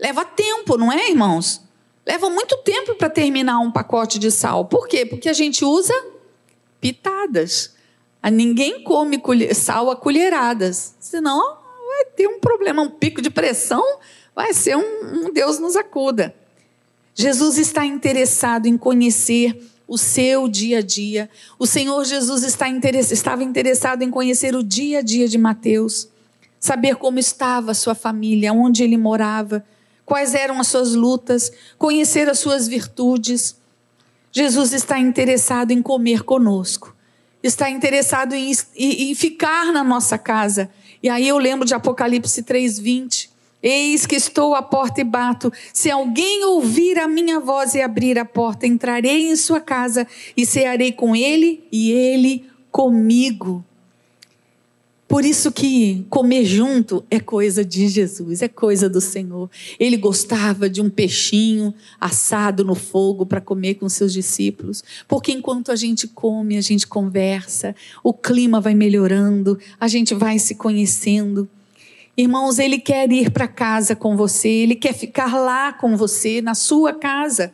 [0.00, 1.67] Leva tempo, não é, irmãos?
[2.08, 4.64] Leva muito tempo para terminar um pacote de sal.
[4.64, 5.04] Por quê?
[5.04, 5.92] Porque a gente usa
[6.80, 7.74] pitadas.
[8.22, 9.20] A ninguém come
[9.54, 13.84] sal a colheradas, senão vai ter um problema, um pico de pressão,
[14.34, 16.34] vai ser um, um Deus nos acuda.
[17.14, 21.28] Jesus está interessado em conhecer o seu dia a dia.
[21.58, 22.70] O Senhor Jesus está
[23.10, 26.08] estava interessado em conhecer o dia a dia de Mateus,
[26.58, 29.62] saber como estava a sua família, onde ele morava,
[30.08, 33.56] quais eram as suas lutas, conhecer as suas virtudes.
[34.32, 36.96] Jesus está interessado em comer conosco
[37.42, 40.70] está interessado em, em, em ficar na nossa casa.
[41.02, 43.30] E aí eu lembro de Apocalipse 3:20.
[43.60, 45.52] Eis que estou à porta e bato.
[45.72, 50.46] Se alguém ouvir a minha voz e abrir a porta, entrarei em sua casa e
[50.46, 53.64] cearei com ele e ele comigo.
[55.18, 59.50] Por isso que comer junto é coisa de Jesus, é coisa do Senhor.
[59.76, 65.72] Ele gostava de um peixinho assado no fogo para comer com seus discípulos, porque enquanto
[65.72, 71.48] a gente come, a gente conversa, o clima vai melhorando, a gente vai se conhecendo.
[72.16, 76.54] Irmãos, ele quer ir para casa com você, ele quer ficar lá com você, na
[76.54, 77.52] sua casa.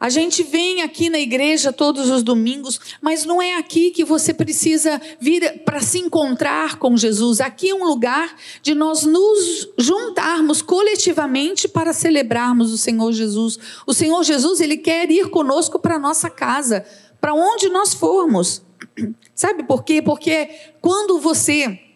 [0.00, 4.32] A gente vem aqui na igreja todos os domingos, mas não é aqui que você
[4.32, 7.40] precisa vir para se encontrar com Jesus.
[7.40, 13.58] Aqui é um lugar de nós nos juntarmos coletivamente para celebrarmos o Senhor Jesus.
[13.84, 16.86] O Senhor Jesus, ele quer ir conosco para nossa casa,
[17.20, 18.62] para onde nós formos.
[19.34, 20.00] Sabe por quê?
[20.00, 20.48] Porque
[20.80, 21.87] quando você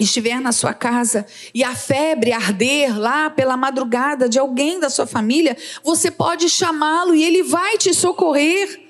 [0.00, 5.06] estiver na sua casa e a febre arder lá pela madrugada de alguém da sua
[5.06, 8.80] família, você pode chamá-lo e ele vai te socorrer.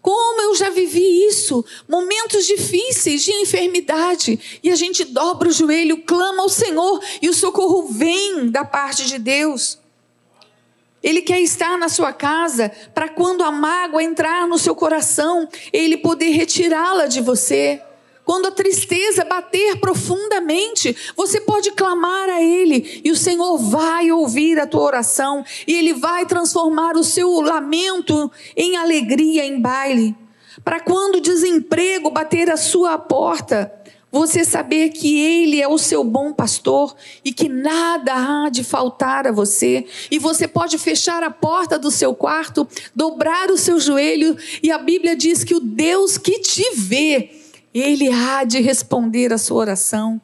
[0.00, 6.02] Como eu já vivi isso, momentos difíceis de enfermidade, e a gente dobra o joelho,
[6.04, 9.78] clama ao Senhor e o socorro vem da parte de Deus.
[11.02, 15.96] Ele quer estar na sua casa para quando a mágoa entrar no seu coração, ele
[15.96, 17.82] poder retirá-la de você.
[18.28, 24.60] Quando a tristeza bater profundamente, você pode clamar a Ele e o Senhor vai ouvir
[24.60, 30.14] a tua oração e Ele vai transformar o seu lamento em alegria, em baile.
[30.62, 33.72] Para quando o desemprego bater a sua porta,
[34.12, 39.26] você saber que Ele é o seu bom pastor e que nada há de faltar
[39.26, 44.36] a você, e você pode fechar a porta do seu quarto, dobrar o seu joelho,
[44.62, 47.37] e a Bíblia diz que o Deus que te vê,
[47.78, 50.20] ele há de responder a sua oração.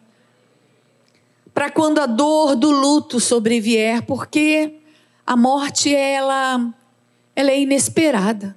[1.52, 4.80] Para quando a dor do luto sobrevier, porque
[5.26, 6.72] a morte ela
[7.36, 8.56] ela é inesperada.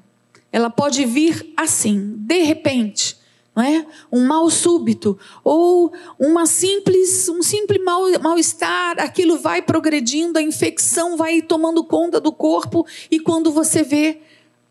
[0.51, 3.17] Ela pode vir assim, de repente,
[3.55, 3.85] não é?
[4.11, 11.17] Um mal súbito ou uma simples um simples mal mal-estar, aquilo vai progredindo, a infecção
[11.17, 14.21] vai tomando conta do corpo e quando você vê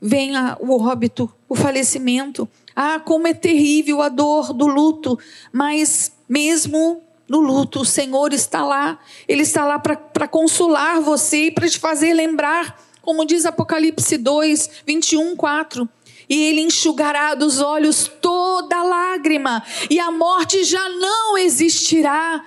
[0.00, 2.48] vem o óbito, o falecimento.
[2.78, 5.18] Ah, como é terrível a dor do luto,
[5.50, 11.50] mas mesmo no luto, o Senhor está lá, Ele está lá para consolar você e
[11.50, 15.88] para te fazer lembrar, como diz Apocalipse 2, 21, 4.
[16.28, 22.44] E Ele enxugará dos olhos toda lágrima, e a morte já não existirá.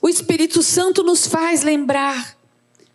[0.00, 2.36] O Espírito Santo nos faz lembrar.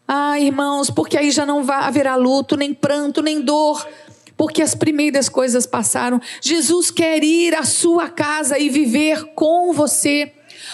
[0.08, 3.88] Ah, irmãos, porque aí já não haverá luto, nem pranto, nem dor,
[4.38, 6.21] porque as primeiras coisas passaram.
[6.41, 10.32] Jesus quer ir à sua casa e viver com você.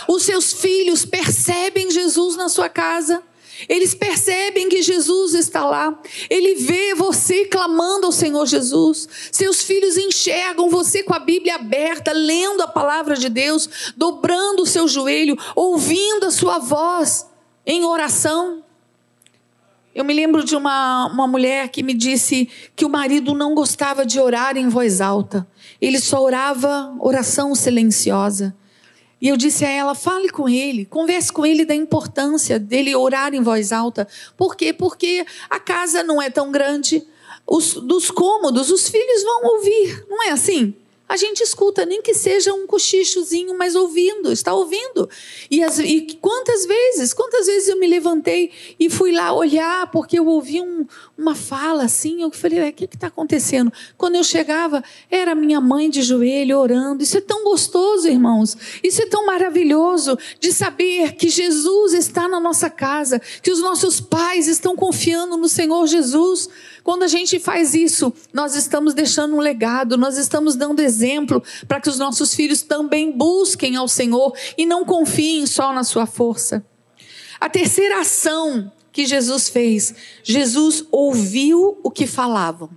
[0.07, 3.21] Os seus filhos percebem Jesus na sua casa.
[3.69, 5.99] Eles percebem que Jesus está lá.
[6.29, 9.07] Ele vê você clamando ao Senhor Jesus.
[9.31, 14.67] Seus filhos enxergam você com a Bíblia aberta, lendo a palavra de Deus, dobrando o
[14.67, 17.27] seu joelho, ouvindo a sua voz
[17.65, 18.63] em oração.
[19.93, 24.05] Eu me lembro de uma, uma mulher que me disse que o marido não gostava
[24.05, 25.45] de orar em voz alta.
[25.81, 28.55] Ele só orava oração silenciosa.
[29.21, 33.33] E eu disse a ela: fale com ele, converse com ele da importância dele orar
[33.33, 34.07] em voz alta.
[34.37, 34.71] Por quê?
[34.71, 37.05] Porque a casa não é tão grande,
[37.45, 40.73] os, dos cômodos, os filhos vão ouvir, não é assim?
[41.11, 45.09] A gente escuta, nem que seja um cochichozinho, mas ouvindo, está ouvindo.
[45.49, 50.17] E, as, e, quantas vezes, quantas vezes eu me levantei e fui lá olhar, porque
[50.17, 53.73] eu ouvi um, uma fala assim, eu falei, o que está acontecendo?
[53.97, 57.03] Quando eu chegava, era minha mãe de joelho orando.
[57.03, 58.55] Isso é tão gostoso, irmãos.
[58.81, 63.99] Isso é tão maravilhoso de saber que Jesus está na nossa casa, que os nossos
[63.99, 66.47] pais estão confiando no Senhor Jesus.
[66.83, 71.79] Quando a gente faz isso, nós estamos deixando um legado, nós estamos dando exemplo para
[71.79, 76.65] que os nossos filhos também busquem ao Senhor e não confiem só na sua força.
[77.39, 82.69] A terceira ação que Jesus fez, Jesus ouviu o que falavam.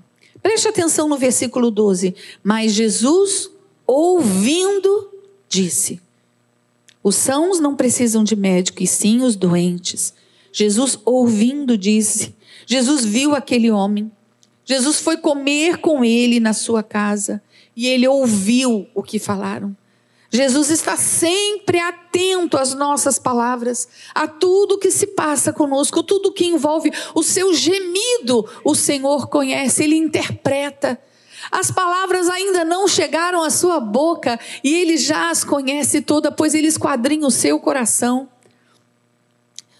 [0.42, 2.14] Preste atenção no versículo 12.
[2.42, 3.50] Mas Jesus,
[3.86, 5.10] ouvindo,
[5.48, 6.00] disse:
[7.02, 10.12] Os sãos não precisam de médico, e sim os doentes.
[10.52, 12.34] Jesus, ouvindo, disse:
[12.66, 14.10] Jesus viu aquele homem.
[14.64, 17.42] Jesus foi comer com ele na sua casa
[17.76, 19.76] e ele ouviu o que falaram.
[20.34, 26.46] Jesus está sempre atento às nossas palavras, a tudo que se passa conosco, tudo que
[26.46, 30.98] envolve o seu gemido, o Senhor conhece, ele interpreta.
[31.52, 36.52] As palavras ainda não chegaram à sua boca e ele já as conhece toda, pois
[36.52, 38.28] ele esquadrinha o seu coração.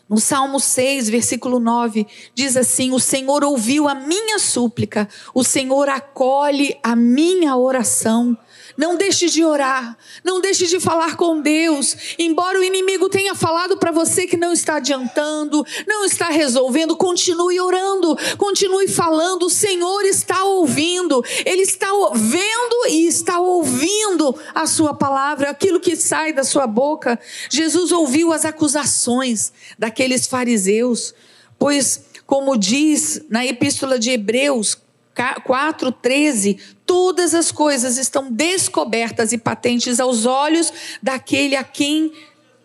[0.09, 5.89] No Salmo 6, versículo 9, diz assim: O Senhor ouviu a minha súplica, o Senhor
[5.89, 8.37] acolhe a minha oração.
[8.77, 11.97] Não deixe de orar, não deixe de falar com Deus.
[12.19, 17.61] Embora o inimigo tenha falado para você que não está adiantando, não está resolvendo, continue
[17.61, 19.45] orando, continue falando.
[19.45, 25.95] O Senhor está ouvindo, Ele está vendo e está ouvindo a Sua palavra, aquilo que
[25.95, 27.19] sai da Sua boca.
[27.49, 31.15] Jesus ouviu as acusações daqueles fariseus,
[31.59, 34.84] pois, como diz na Epístola de Hebreus,
[35.15, 40.73] 4,13, todas as coisas estão descobertas e patentes aos olhos
[41.03, 42.13] daquele a quem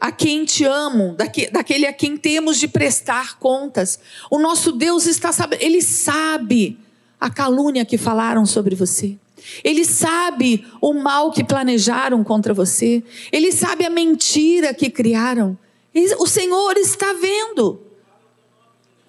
[0.02, 1.14] a quem te amo,
[1.52, 4.00] daquele a quem temos de prestar contas.
[4.32, 6.80] O nosso Deus está sabendo, ele sabe
[7.20, 9.18] a calúnia que falaram sobre você.
[9.62, 13.04] Ele sabe o mal que planejaram contra você.
[13.32, 15.58] Ele sabe a mentira que criaram.
[16.18, 17.82] O Senhor está vendo.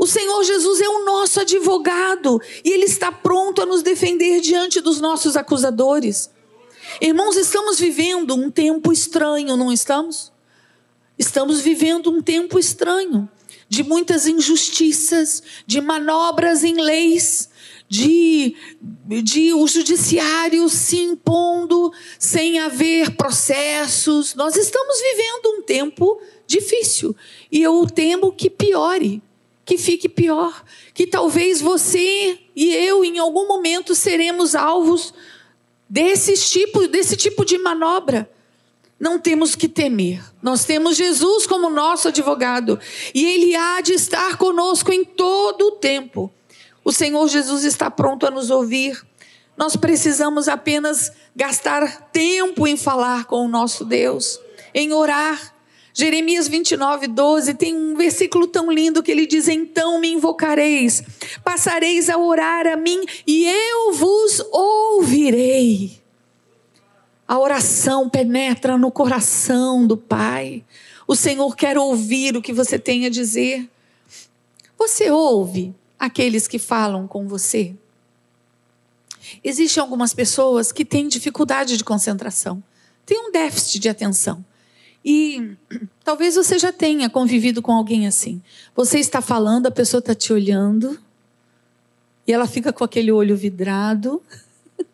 [0.00, 4.80] O Senhor Jesus é o nosso advogado e Ele está pronto a nos defender diante
[4.80, 6.30] dos nossos acusadores.
[7.02, 10.32] Irmãos, estamos vivendo um tempo estranho, não estamos?
[11.18, 13.28] Estamos vivendo um tempo estranho
[13.68, 17.50] de muitas injustiças, de manobras em leis,
[17.86, 18.56] de,
[19.22, 24.34] de o judiciário se impondo sem haver processos.
[24.34, 27.14] Nós estamos vivendo um tempo difícil
[27.52, 29.22] e eu temo que piore
[29.64, 35.14] que fique pior, que talvez você e eu em algum momento seremos alvos
[35.88, 38.30] desse tipo, desse tipo de manobra.
[38.98, 40.22] Não temos que temer.
[40.42, 42.78] Nós temos Jesus como nosso advogado
[43.14, 46.30] e ele há de estar conosco em todo o tempo.
[46.84, 49.00] O Senhor Jesus está pronto a nos ouvir.
[49.56, 54.40] Nós precisamos apenas gastar tempo em falar com o nosso Deus,
[54.74, 55.54] em orar,
[56.00, 61.02] Jeremias 29, 12 tem um versículo tão lindo que ele diz: Então me invocareis,
[61.44, 66.00] passareis a orar a mim e eu vos ouvirei.
[67.28, 70.64] A oração penetra no coração do Pai.
[71.06, 73.68] O Senhor quer ouvir o que você tem a dizer.
[74.78, 77.74] Você ouve aqueles que falam com você?
[79.44, 82.62] Existem algumas pessoas que têm dificuldade de concentração,
[83.04, 84.42] têm um déficit de atenção.
[85.04, 85.56] E
[86.04, 88.42] talvez você já tenha convivido com alguém assim.
[88.74, 90.98] Você está falando, a pessoa está te olhando,
[92.26, 94.22] e ela fica com aquele olho vidrado,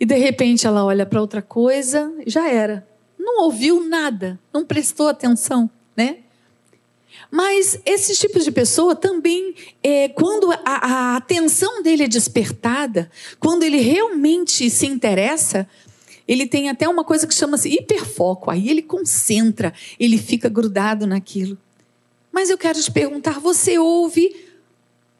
[0.00, 2.86] e de repente ela olha para outra coisa, já era.
[3.18, 6.18] Não ouviu nada, não prestou atenção, né?
[7.30, 13.62] Mas esses tipos de pessoa também, é, quando a, a atenção dele é despertada, quando
[13.62, 15.68] ele realmente se interessa,
[16.30, 18.52] ele tem até uma coisa que chama-se hiperfoco.
[18.52, 21.58] Aí ele concentra, ele fica grudado naquilo.
[22.30, 24.46] Mas eu quero te perguntar: você ouve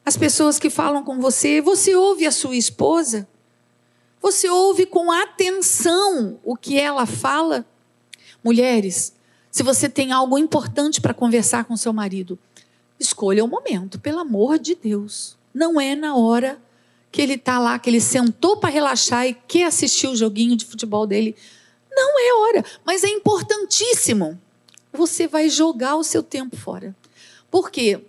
[0.05, 1.59] as pessoas que falam com você?
[1.59, 3.27] Você ouve a sua esposa?
[4.21, 7.65] Você ouve com atenção o que ela fala?
[8.41, 9.13] Mulheres,
[9.51, 12.39] se você tem algo importante para conversar com seu marido,
[12.97, 15.37] escolha o momento, pelo amor de Deus.
[15.53, 16.57] Não é na hora
[17.11, 20.65] que ele está lá, que ele sentou para relaxar e quer assistir o joguinho de
[20.65, 21.35] futebol dele.
[21.91, 24.39] Não é hora, mas é importantíssimo.
[24.93, 26.95] Você vai jogar o seu tempo fora.
[27.49, 28.01] Por quê?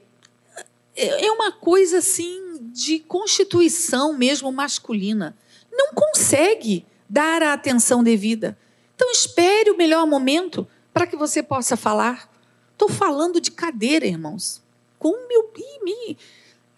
[0.94, 5.36] É, é uma coisa assim de constituição mesmo masculina.
[5.70, 8.56] Não consegue dar a atenção devida.
[8.94, 12.30] Então espere o melhor momento para que você possa falar.
[12.72, 14.62] Estou falando de cadeira, irmãos.
[14.98, 15.50] Com meu,
[15.82, 16.16] me,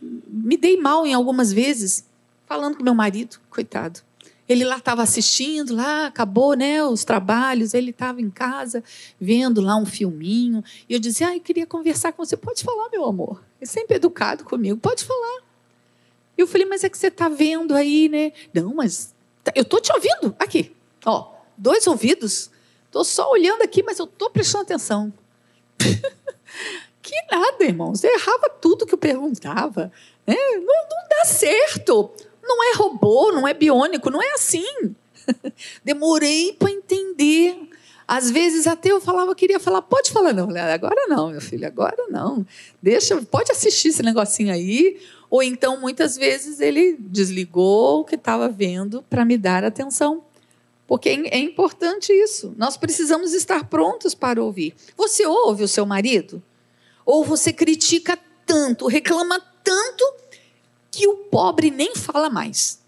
[0.00, 2.04] me dei mal em algumas vezes
[2.46, 4.00] falando com meu marido, coitado.
[4.46, 8.84] Ele lá estava assistindo, lá acabou né, os trabalhos, ele estava em casa
[9.18, 10.62] vendo lá um filminho.
[10.86, 12.36] E eu dizia, ah, eu queria conversar com você.
[12.36, 13.42] Pode falar, meu amor.
[13.60, 15.42] É sempre educado comigo, pode falar.
[16.36, 18.32] E eu falei, mas é que você está vendo aí, né?
[18.52, 20.36] Não, mas tá, eu estou te ouvindo.
[20.38, 20.76] Aqui,
[21.06, 22.50] ó, dois ouvidos.
[22.86, 25.12] Estou só olhando aqui, mas eu estou prestando atenção.
[27.02, 28.04] que nada, irmãos.
[28.04, 29.90] Eu errava tudo que eu perguntava.
[30.26, 30.36] Né?
[30.36, 32.12] Não, não dá certo.
[32.46, 34.94] Não é robô, não é biônico, não é assim.
[35.84, 37.68] Demorei para entender.
[38.06, 40.48] Às vezes até eu falava, queria falar, pode falar, não.
[40.50, 42.46] Agora não, meu filho, agora não.
[42.82, 45.00] Deixa, pode assistir esse negocinho aí.
[45.30, 50.22] Ou então, muitas vezes, ele desligou o que estava vendo para me dar atenção.
[50.86, 52.54] Porque é importante isso.
[52.56, 54.74] Nós precisamos estar prontos para ouvir.
[54.96, 56.42] Você ouve o seu marido?
[57.06, 60.04] Ou você critica tanto, reclama tanto
[60.94, 62.82] que o pobre nem fala mais.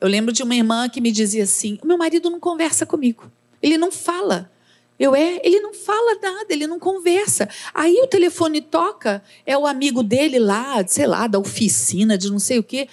[0.00, 3.30] Eu lembro de uma irmã que me dizia assim: o meu marido não conversa comigo,
[3.62, 4.50] ele não fala.
[4.96, 7.48] Eu é, ele não fala nada, ele não conversa.
[7.72, 12.38] Aí o telefone toca, é o amigo dele lá, sei lá, da oficina, de não
[12.38, 12.88] sei o quê.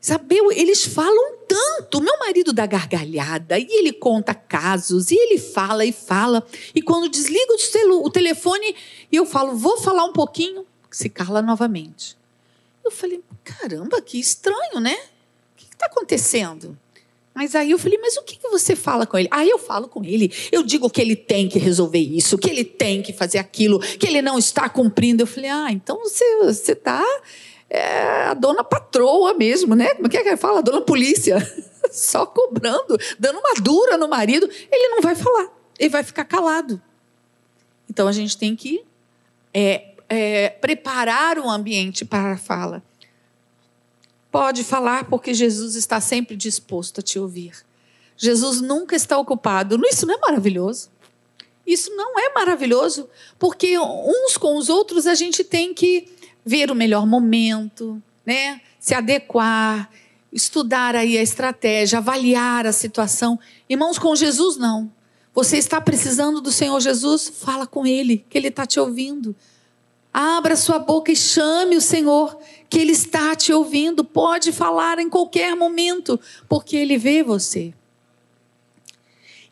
[0.00, 1.98] Sabe, eles falam tanto.
[1.98, 6.46] Meu marido dá gargalhada e ele conta casos e ele fala e fala.
[6.74, 7.54] E quando desliga
[8.02, 8.76] o telefone,
[9.10, 12.18] eu falo, vou falar um pouquinho, se cala novamente.
[12.84, 14.94] Eu falei, caramba, que estranho, né?
[14.94, 16.78] O que está acontecendo?
[17.34, 19.28] Mas aí eu falei, mas o que, que você fala com ele?
[19.30, 22.64] Aí eu falo com ele, eu digo que ele tem que resolver isso, que ele
[22.64, 25.22] tem que fazer aquilo, que ele não está cumprindo.
[25.22, 27.02] Eu falei, ah, então você está
[27.68, 29.94] é, a dona patroa mesmo, né?
[29.94, 30.60] Como é que é que fala?
[30.60, 31.38] A dona polícia.
[31.90, 34.48] Só cobrando, dando uma dura no marido.
[34.70, 36.80] Ele não vai falar, ele vai ficar calado.
[37.90, 38.84] Então a gente tem que
[39.52, 42.82] é, é, preparar o ambiente para a fala.
[44.30, 47.52] Pode falar, porque Jesus está sempre disposto a te ouvir.
[48.16, 49.80] Jesus nunca está ocupado.
[49.86, 50.90] Isso não é maravilhoso?
[51.66, 56.08] Isso não é maravilhoso, porque uns com os outros a gente tem que
[56.44, 58.60] ver o melhor momento, né?
[58.78, 59.90] Se adequar,
[60.30, 63.38] estudar aí a estratégia, avaliar a situação.
[63.68, 64.92] Irmãos, com Jesus não.
[65.32, 67.28] Você está precisando do Senhor Jesus?
[67.28, 69.34] Fala com Ele, que Ele está te ouvindo.
[70.16, 72.38] Abra sua boca e chame o Senhor,
[72.70, 74.04] que Ele está te ouvindo.
[74.04, 77.74] Pode falar em qualquer momento, porque Ele vê você.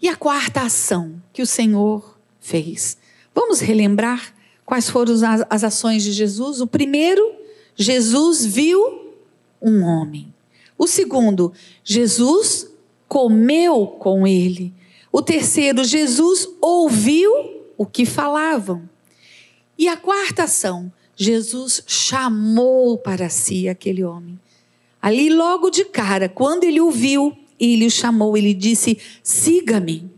[0.00, 2.96] E a quarta ação que o Senhor fez.
[3.34, 4.32] Vamos relembrar
[4.64, 5.14] quais foram
[5.50, 6.60] as ações de Jesus?
[6.60, 7.34] O primeiro,
[7.74, 9.14] Jesus viu
[9.60, 10.32] um homem.
[10.78, 11.52] O segundo,
[11.82, 12.68] Jesus
[13.08, 14.72] comeu com ele.
[15.10, 17.30] O terceiro, Jesus ouviu
[17.76, 18.88] o que falavam.
[19.78, 24.38] E a quarta ação, Jesus chamou para si aquele homem.
[25.00, 30.10] Ali, logo de cara, quando ele o viu, ele o chamou, ele disse: siga-me.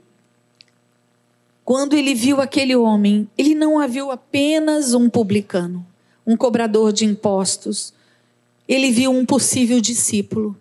[1.64, 5.84] Quando ele viu aquele homem, ele não a viu apenas um publicano,
[6.26, 7.94] um cobrador de impostos.
[8.68, 10.56] Ele viu um possível discípulo.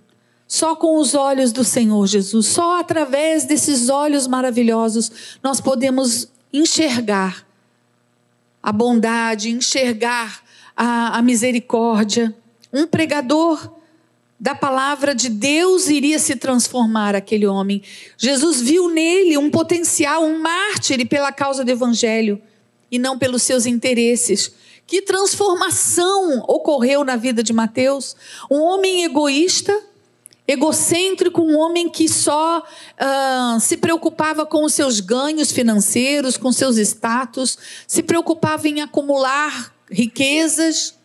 [0.47, 7.45] Só com os olhos do Senhor Jesus, só através desses olhos maravilhosos, nós podemos enxergar
[8.63, 10.41] a bondade, enxergar
[10.75, 12.33] a, a misericórdia.
[12.71, 13.71] Um pregador
[14.39, 17.83] da palavra de Deus iria se transformar aquele homem.
[18.17, 22.41] Jesus viu nele um potencial, um mártir pela causa do evangelho
[22.89, 24.53] e não pelos seus interesses.
[24.85, 28.15] Que transformação ocorreu na vida de Mateus?
[28.51, 29.77] Um homem egoísta,
[30.47, 36.77] egocêntrico, um homem que só uh, se preocupava com os seus ganhos financeiros, com seus
[36.77, 40.95] status, se preocupava em acumular riquezas.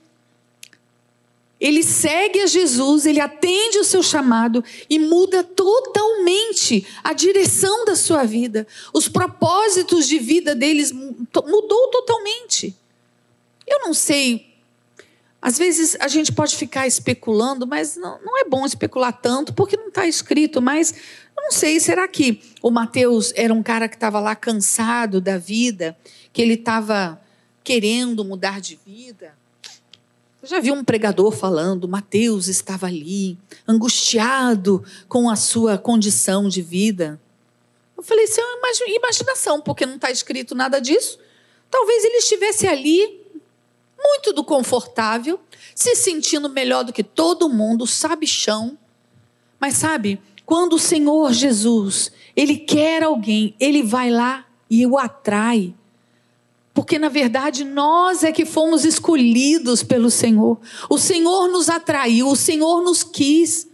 [1.61, 7.97] Ele segue a Jesus, ele atende o seu chamado e muda totalmente a direção da
[7.97, 8.66] sua vida.
[8.93, 12.76] Os propósitos de vida deles mudou totalmente.
[13.66, 14.47] Eu não sei
[15.41, 19.76] às vezes a gente pode ficar especulando, mas não, não é bom especular tanto, porque
[19.76, 20.61] não está escrito.
[20.61, 20.95] Mas
[21.36, 25.97] não sei, será que o Mateus era um cara que estava lá cansado da vida,
[26.32, 27.20] que ele estava
[27.68, 29.36] querendo mudar de vida.
[30.43, 33.36] Eu já vi um pregador falando, Mateus estava ali,
[33.66, 37.20] angustiado com a sua condição de vida.
[37.95, 41.18] Eu falei, isso é uma imaginação, porque não está escrito nada disso.
[41.70, 43.20] Talvez ele estivesse ali,
[43.99, 45.40] muito do confortável,
[45.74, 48.78] se sentindo melhor do que todo mundo, sabe chão.
[49.61, 55.74] Mas sabe, quando o Senhor Jesus, ele quer alguém, ele vai lá e o atrai.
[56.72, 60.59] Porque na verdade nós é que fomos escolhidos pelo Senhor.
[60.88, 63.66] O Senhor nos atraiu, o Senhor nos quis.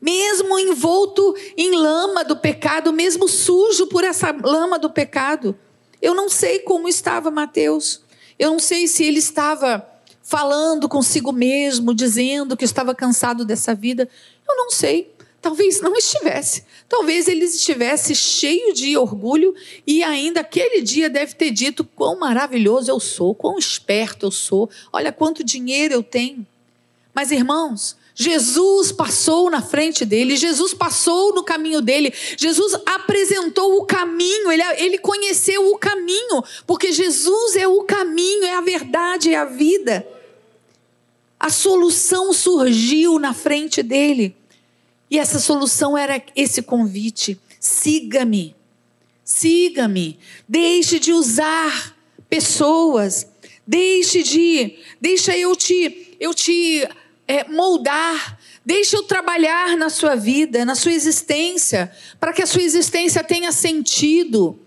[0.00, 5.54] Mesmo envolto em lama do pecado, mesmo sujo por essa lama do pecado.
[6.00, 8.00] Eu não sei como estava Mateus.
[8.40, 9.86] Eu não sei se ele estava
[10.22, 14.08] falando consigo mesmo, dizendo que estava cansado dessa vida.
[14.48, 15.14] Eu não sei.
[15.42, 16.64] Talvez não estivesse.
[16.88, 19.54] Talvez ele estivesse cheio de orgulho
[19.86, 24.70] e ainda aquele dia deve ter dito quão maravilhoso eu sou, quão esperto eu sou,
[24.90, 26.46] olha quanto dinheiro eu tenho.
[27.12, 33.86] Mas irmãos, Jesus passou na frente dele, Jesus passou no caminho dele, Jesus apresentou o
[33.86, 39.38] caminho, ele, ele conheceu o caminho, porque Jesus é o caminho, é a verdade, é
[39.38, 40.06] a vida.
[41.38, 44.36] A solução surgiu na frente dele.
[45.10, 48.54] E essa solução era esse convite: siga-me,
[49.24, 51.96] siga-me, deixe de usar
[52.28, 53.26] pessoas,
[53.66, 56.86] deixe de, deixa eu te, eu te
[57.30, 62.60] é, moldar, deixa eu trabalhar na sua vida, na sua existência, para que a sua
[62.60, 64.58] existência tenha sentido.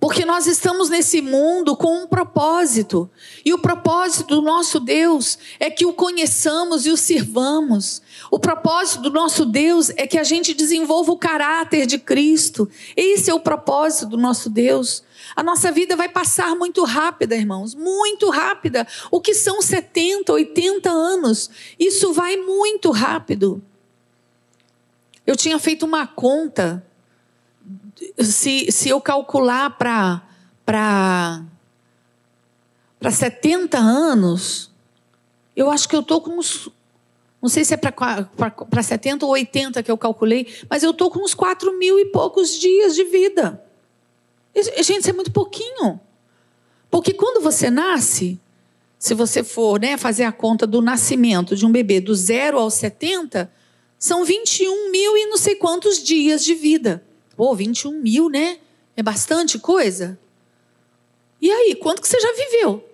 [0.00, 3.08] Porque nós estamos nesse mundo com um propósito.
[3.44, 8.02] E o propósito do nosso Deus é que o conheçamos e o sirvamos.
[8.34, 12.68] O propósito do nosso Deus é que a gente desenvolva o caráter de Cristo.
[12.96, 15.04] Esse é o propósito do nosso Deus.
[15.36, 18.88] A nossa vida vai passar muito rápida, irmãos, muito rápida.
[19.08, 21.48] O que são 70, 80 anos?
[21.78, 23.62] Isso vai muito rápido.
[25.24, 26.84] Eu tinha feito uma conta
[28.18, 30.22] se, se eu calcular para
[30.66, 31.44] para
[33.12, 34.72] 70 anos,
[35.54, 36.68] eu acho que eu estou com uns.
[37.44, 41.18] Não sei se é para 70 ou 80 que eu calculei, mas eu estou com
[41.22, 43.62] uns 4 mil e poucos dias de vida.
[44.56, 46.00] Gente, isso é muito pouquinho.
[46.90, 48.40] Porque quando você nasce,
[48.98, 52.72] se você for né, fazer a conta do nascimento de um bebê do zero aos
[52.72, 53.52] 70,
[53.98, 57.04] são 21 mil e não sei quantos dias de vida.
[57.36, 58.56] Pô, 21 mil, né?
[58.96, 60.18] É bastante coisa.
[61.42, 62.88] E aí, quanto que você já viveu?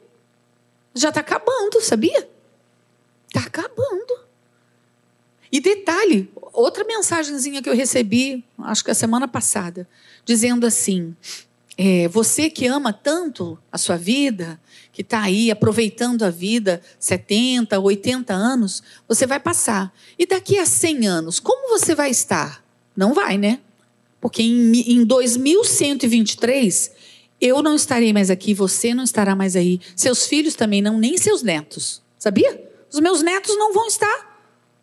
[0.93, 2.29] Já está acabando, sabia?
[3.29, 4.30] Está acabando.
[5.53, 9.89] E detalhe, outra mensagenzinha que eu recebi, acho que a semana passada,
[10.25, 11.15] dizendo assim:
[11.77, 14.61] é, você que ama tanto a sua vida,
[14.93, 19.93] que está aí aproveitando a vida 70, 80 anos, você vai passar.
[20.19, 22.63] E daqui a 100 anos, como você vai estar?
[22.95, 23.61] Não vai, né?
[24.21, 26.93] Porque em, em 2123,
[27.41, 31.17] eu não estarei mais aqui, você não estará mais aí, seus filhos também não, nem
[31.17, 32.03] seus netos.
[32.19, 32.71] Sabia?
[32.93, 34.30] Os meus netos não vão estar.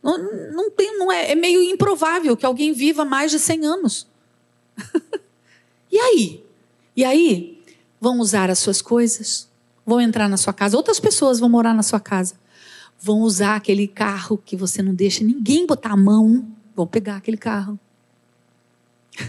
[0.02, 0.18] Não,
[0.52, 4.08] não, tem, não é, é meio improvável que alguém viva mais de 100 anos.
[5.92, 6.44] e aí?
[6.96, 7.62] E aí?
[8.00, 9.48] Vão usar as suas coisas?
[9.86, 10.78] Vão entrar na sua casa?
[10.78, 12.36] Outras pessoas vão morar na sua casa?
[13.00, 16.48] Vão usar aquele carro que você não deixa ninguém botar a mão?
[16.76, 17.80] Vão pegar aquele carro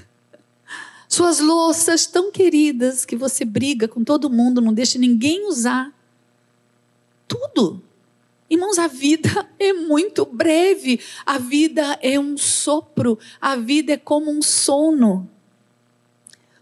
[1.09, 5.93] suas louças tão queridas que você briga com todo mundo, não deixa ninguém usar.
[7.27, 7.83] Tudo.
[8.51, 11.01] Irmãos, a vida é muito breve.
[11.25, 13.19] A vida é um sopro.
[13.41, 15.29] A vida é como um sono.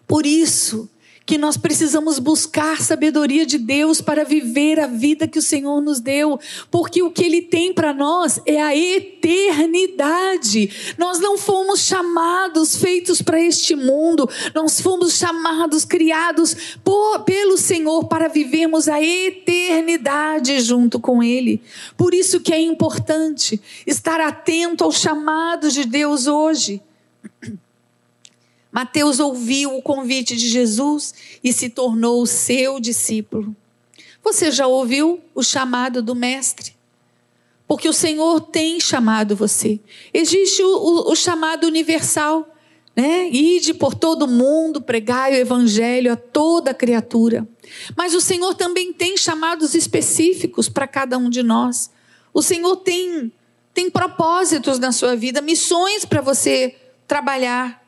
[0.06, 0.88] Por isso,
[1.26, 5.98] que nós precisamos buscar sabedoria de Deus para viver a vida que o Senhor nos
[5.98, 6.38] deu,
[6.70, 10.70] porque o que Ele tem para nós é a eternidade.
[10.96, 18.04] Nós não fomos chamados, feitos para este mundo, nós fomos chamados, criados por, pelo Senhor
[18.04, 21.60] para vivermos a eternidade junto com Ele.
[21.96, 26.80] Por isso que é importante estar atento ao chamado de Deus hoje.
[28.76, 33.56] Mateus ouviu o convite de Jesus e se tornou seu discípulo.
[34.22, 36.76] Você já ouviu o chamado do Mestre?
[37.66, 39.80] Porque o Senhor tem chamado você.
[40.12, 42.54] Existe o, o, o chamado universal,
[42.94, 43.30] né?
[43.30, 47.48] Ide por todo mundo, pregai o evangelho a toda criatura.
[47.96, 51.90] Mas o Senhor também tem chamados específicos para cada um de nós.
[52.30, 53.32] O Senhor tem
[53.72, 56.76] tem propósitos na sua vida, missões para você
[57.08, 57.85] trabalhar.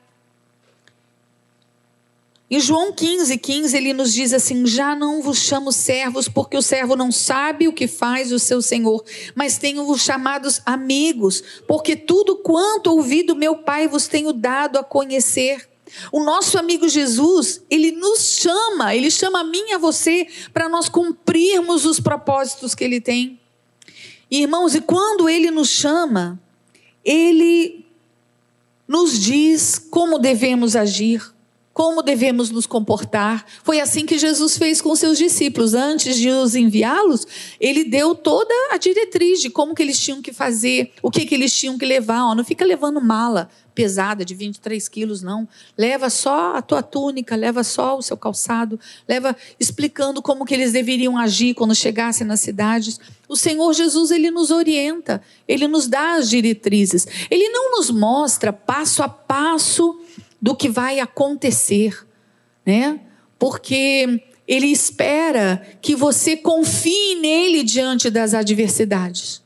[2.51, 6.61] Em João 15, 15, ele nos diz assim: Já não vos chamo servos, porque o
[6.63, 9.03] servo não sabe o que faz o seu senhor,
[9.35, 14.83] mas tenho-vos chamados amigos, porque tudo quanto ouvi do meu Pai vos tenho dado a
[14.83, 15.69] conhecer.
[16.11, 20.67] O nosso amigo Jesus, ele nos chama, ele chama a mim e a você para
[20.67, 23.39] nós cumprirmos os propósitos que ele tem.
[24.29, 26.39] Irmãos, e quando ele nos chama,
[27.03, 27.85] ele
[28.87, 31.33] nos diz como devemos agir,
[31.73, 33.45] como devemos nos comportar.
[33.63, 35.73] Foi assim que Jesus fez com seus discípulos.
[35.73, 37.25] Antes de os enviá-los,
[37.59, 41.35] ele deu toda a diretriz de como que eles tinham que fazer, o que, que
[41.35, 42.25] eles tinham que levar.
[42.25, 43.49] Ó, não fica levando mala
[43.79, 45.47] pesada de 23 quilos, não.
[45.77, 50.73] Leva só a tua túnica, leva só o seu calçado, leva explicando como que eles
[50.73, 52.99] deveriam agir quando chegassem nas cidades.
[53.29, 57.07] O Senhor Jesus, ele nos orienta, ele nos dá as diretrizes.
[57.31, 59.97] Ele não nos mostra passo a passo
[60.41, 62.05] do que vai acontecer,
[62.65, 62.99] né?
[63.37, 69.41] Porque ele espera que você confie nele diante das adversidades.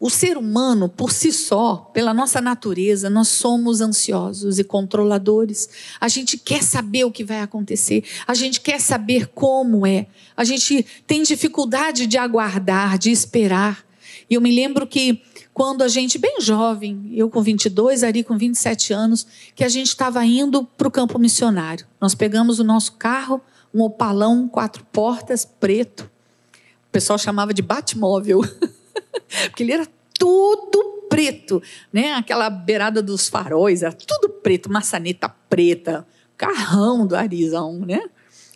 [0.00, 5.68] O ser humano, por si só, pela nossa natureza, nós somos ansiosos e controladores.
[6.00, 10.06] A gente quer saber o que vai acontecer, a gente quer saber como é.
[10.34, 13.84] A gente tem dificuldade de aguardar, de esperar.
[14.30, 15.20] E eu me lembro que
[15.52, 19.26] quando a gente, bem jovem, eu com 22, Ari com 27 anos,
[19.56, 21.84] que a gente estava indo para o campo missionário.
[22.00, 23.40] Nós pegamos o nosso carro,
[23.74, 26.08] um opalão, quatro portas, preto.
[26.88, 28.40] O pessoal chamava de Batmóvel.
[29.50, 31.60] Porque ele era tudo preto,
[31.92, 32.12] né?
[32.12, 36.06] Aquela beirada dos faróis, era tudo preto, maçaneta preta,
[36.36, 38.00] carrão do Arizão, né?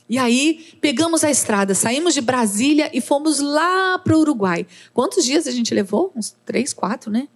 [0.09, 4.67] E aí pegamos a estrada, saímos de Brasília e fomos lá para o Uruguai.
[4.93, 6.13] Quantos dias a gente levou?
[6.15, 7.29] Uns três, quatro, né?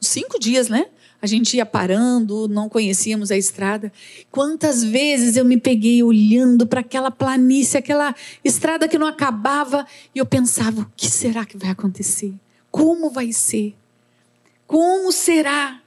[0.00, 0.86] Cinco dias, né?
[1.22, 3.92] A gente ia parando, não conhecíamos a estrada.
[4.30, 10.18] Quantas vezes eu me peguei olhando para aquela planície, aquela estrada que não acabava, e
[10.18, 12.32] eu pensava: o que será que vai acontecer?
[12.70, 13.76] Como vai ser?
[14.66, 15.79] Como será?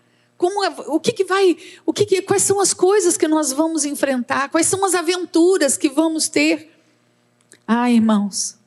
[0.43, 3.53] Como, é, o que, que vai, o que, que quais são as coisas que nós
[3.53, 4.49] vamos enfrentar?
[4.49, 6.69] Quais são as aventuras que vamos ter?
[7.65, 8.57] Ah, irmãos,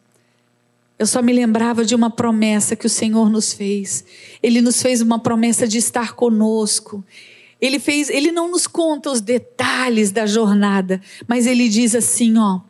[0.99, 4.07] eu só me lembrava de uma promessa que o Senhor nos fez.
[4.43, 7.05] Ele nos fez uma promessa de estar conosco.
[7.61, 10.99] Ele fez, ele não nos conta os detalhes da jornada,
[11.29, 12.61] mas ele diz assim, ó: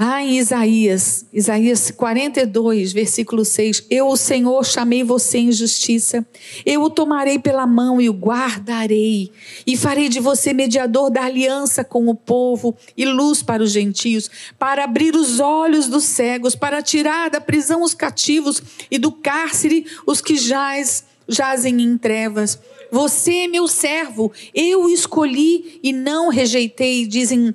[0.00, 6.24] Lá em Isaías, Isaías 42, versículo 6, eu, o Senhor, chamei você em justiça,
[6.64, 9.32] eu o tomarei pela mão e o guardarei,
[9.66, 14.30] e farei de você mediador da aliança com o povo e luz para os gentios,
[14.56, 19.84] para abrir os olhos dos cegos, para tirar da prisão os cativos e do cárcere
[20.06, 22.56] os que jaz, jazem em trevas.
[22.92, 27.52] Você é meu servo, eu o escolhi e não rejeitei, dizem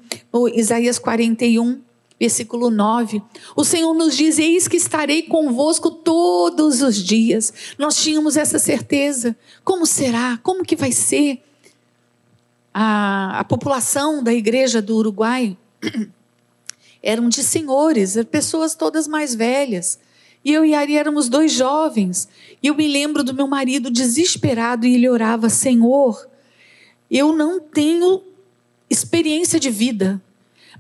[0.54, 1.93] Isaías 41
[2.24, 3.22] versículo 9.
[3.54, 7.54] O Senhor nos diz: Eis que estarei convosco todos os dias.
[7.78, 9.36] Nós tínhamos essa certeza.
[9.62, 10.40] Como será?
[10.42, 11.44] Como que vai ser?
[12.74, 15.58] A, a população da igreja do Uruguai
[17.04, 20.00] eram de senhores, pessoas todas mais velhas.
[20.46, 22.30] E eu e Ari éramos dois jovens.
[22.62, 26.26] E eu me lembro do meu marido desesperado e ele orava: Senhor,
[27.12, 28.24] eu não tenho
[28.90, 30.22] experiência de vida.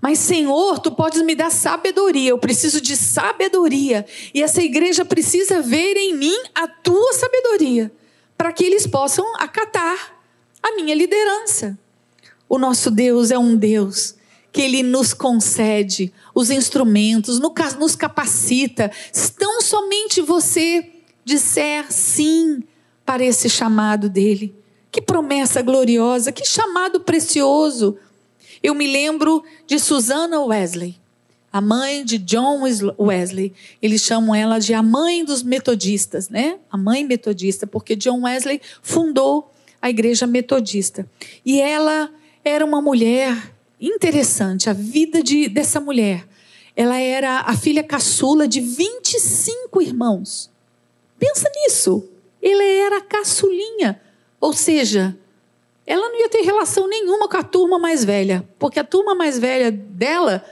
[0.03, 2.31] Mas, Senhor, tu podes me dar sabedoria.
[2.31, 4.05] Eu preciso de sabedoria.
[4.33, 7.89] E essa igreja precisa ver em mim a tua sabedoria,
[8.37, 10.17] para que eles possam acatar
[10.61, 11.79] a minha liderança.
[12.49, 14.15] O nosso Deus é um Deus
[14.51, 17.39] que ele nos concede os instrumentos,
[17.79, 18.91] nos capacita.
[19.39, 20.85] Tão somente você
[21.23, 22.61] disser sim
[23.05, 24.53] para esse chamado dele.
[24.91, 27.97] Que promessa gloriosa, que chamado precioso.
[28.63, 30.95] Eu me lembro de Susana Wesley,
[31.51, 32.61] a mãe de John
[32.97, 33.53] Wesley.
[33.81, 36.57] Eles chamam ela de a mãe dos metodistas, né?
[36.71, 39.51] A mãe metodista, porque John Wesley fundou
[39.81, 41.05] a igreja metodista.
[41.45, 42.09] E ela
[42.41, 46.25] era uma mulher interessante, a vida de, dessa mulher.
[46.73, 50.49] Ela era a filha caçula de 25 irmãos.
[51.19, 52.09] Pensa nisso.
[52.41, 54.01] Ela era a caçulinha.
[54.39, 55.17] Ou seja,
[55.85, 59.37] ela não ia ter relação nenhuma com a turma mais velha, porque a turma mais
[59.37, 60.43] velha dela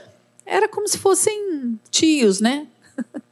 [0.44, 2.66] era como se fossem tios, né?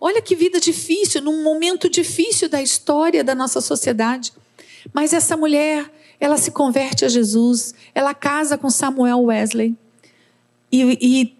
[0.00, 4.32] Olha que vida difícil, num momento difícil da história da nossa sociedade.
[4.92, 5.90] Mas essa mulher,
[6.20, 9.74] ela se converte a Jesus, ela casa com Samuel Wesley.
[10.70, 11.36] E, e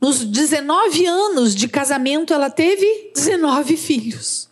[0.00, 4.47] nos 19 anos de casamento, ela teve 19 filhos.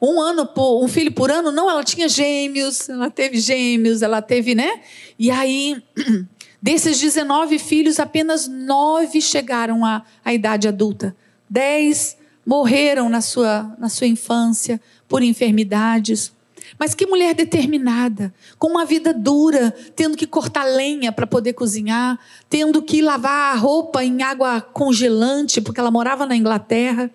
[0.00, 4.22] Um ano por, um filho por ano, não, ela tinha gêmeos, ela teve gêmeos, ela
[4.22, 4.80] teve, né?
[5.18, 5.82] E aí,
[6.60, 11.14] desses 19 filhos, apenas nove chegaram à, à idade adulta.
[11.48, 16.32] Dez morreram na sua, na sua infância por enfermidades.
[16.78, 22.18] Mas que mulher determinada, com uma vida dura, tendo que cortar lenha para poder cozinhar,
[22.48, 27.10] tendo que lavar a roupa em água congelante, porque ela morava na Inglaterra,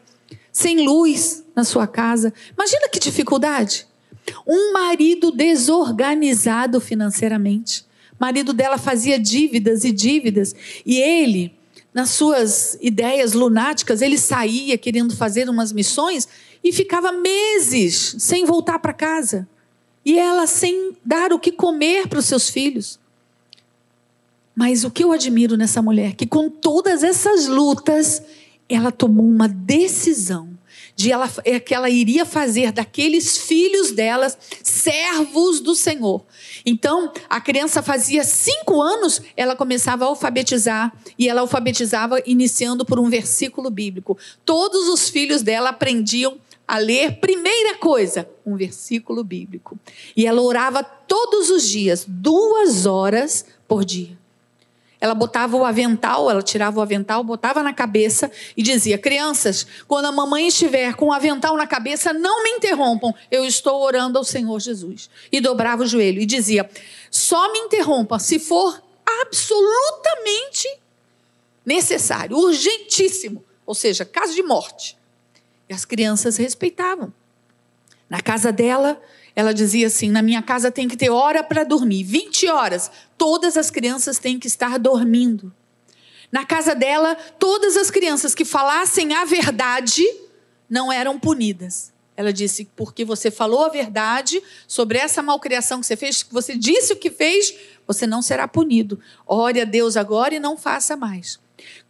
[0.51, 2.33] sem luz na sua casa.
[2.53, 3.87] Imagina que dificuldade.
[4.45, 7.85] Um marido desorganizado financeiramente.
[8.11, 11.53] O marido dela fazia dívidas e dívidas, e ele,
[11.93, 16.27] nas suas ideias lunáticas, ele saía querendo fazer umas missões
[16.63, 19.47] e ficava meses sem voltar para casa.
[20.03, 22.99] E ela sem dar o que comer para os seus filhos.
[24.55, 28.21] Mas o que eu admiro nessa mulher, que com todas essas lutas,
[28.69, 30.54] ela tomou uma decisão
[30.95, 36.23] de ela, é que ela iria fazer daqueles filhos delas servos do Senhor.
[36.65, 42.99] Então, a criança fazia cinco anos, ela começava a alfabetizar e ela alfabetizava iniciando por
[42.99, 44.17] um versículo bíblico.
[44.45, 46.37] Todos os filhos dela aprendiam
[46.67, 49.77] a ler, primeira coisa, um versículo bíblico.
[50.15, 54.17] E ela orava todos os dias, duas horas por dia.
[55.05, 60.05] Ela botava o avental, ela tirava o avental, botava na cabeça e dizia: Crianças, quando
[60.05, 64.23] a mamãe estiver com o avental na cabeça, não me interrompam, eu estou orando ao
[64.23, 65.07] Senhor Jesus.
[65.31, 66.67] E dobrava o joelho e dizia:
[67.11, 68.81] Só me interrompa se for
[69.21, 70.67] absolutamente
[71.63, 74.97] necessário, urgentíssimo, ou seja, caso de morte.
[75.69, 77.13] E as crianças respeitavam.
[78.09, 78.99] Na casa dela,
[79.35, 82.89] ela dizia assim: na minha casa tem que ter hora para dormir, 20 horas.
[83.17, 85.53] Todas as crianças têm que estar dormindo.
[86.31, 90.03] Na casa dela, todas as crianças que falassem a verdade
[90.69, 91.93] não eram punidas.
[92.15, 96.55] Ela disse: porque você falou a verdade sobre essa malcriação que você fez, que você
[96.55, 97.53] disse o que fez,
[97.85, 98.99] você não será punido.
[99.27, 101.39] Ore a Deus agora e não faça mais.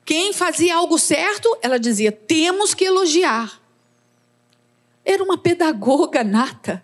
[0.03, 3.61] Quem fazia algo certo, ela dizia: temos que elogiar.
[5.03, 6.83] Era uma pedagoga nata.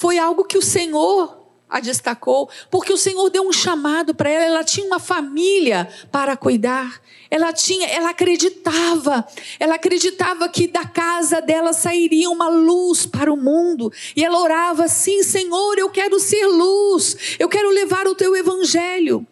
[0.00, 1.36] Foi algo que o Senhor
[1.68, 6.38] a destacou, porque o Senhor deu um chamado para ela, ela tinha uma família para
[6.38, 7.02] cuidar.
[7.30, 9.26] Ela tinha, ela acreditava,
[9.58, 13.92] ela acreditava que da casa dela sairia uma luz para o mundo.
[14.16, 19.26] E ela orava assim: Senhor, eu quero ser luz, eu quero levar o teu evangelho.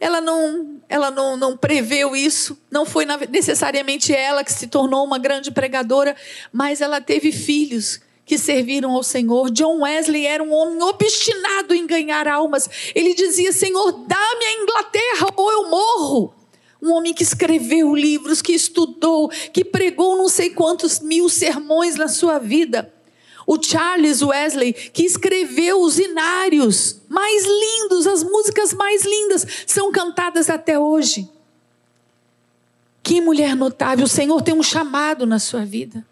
[0.00, 5.18] Ela não, ela não, não preveu isso, não foi necessariamente ela que se tornou uma
[5.18, 6.16] grande pregadora,
[6.50, 9.50] mas ela teve filhos que serviram ao Senhor.
[9.50, 12.68] John Wesley era um homem obstinado em ganhar almas.
[12.94, 16.34] Ele dizia: Senhor, dá-me a Inglaterra ou eu morro.
[16.80, 22.08] Um homem que escreveu livros, que estudou, que pregou não sei quantos mil sermões na
[22.08, 22.92] sua vida.
[23.46, 30.48] O Charles Wesley, que escreveu os inários mais lindos, as músicas mais lindas, são cantadas
[30.48, 31.28] até hoje.
[33.02, 36.04] Que mulher notável, o Senhor tem um chamado na sua vida.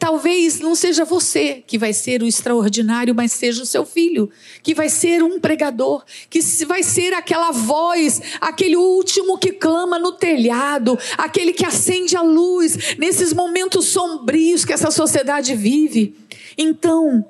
[0.00, 4.30] Talvez não seja você que vai ser o extraordinário, mas seja o seu filho,
[4.62, 10.12] que vai ser um pregador, que vai ser aquela voz, aquele último que clama no
[10.12, 16.16] telhado, aquele que acende a luz nesses momentos sombrios que essa sociedade vive.
[16.56, 17.22] Então,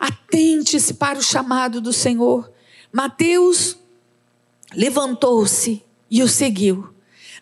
[0.00, 2.50] atente-se para o chamado do Senhor.
[2.90, 3.76] Mateus
[4.74, 6.88] levantou-se e o seguiu.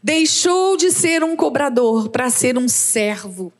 [0.02, 3.52] Deixou de ser um cobrador para ser um servo.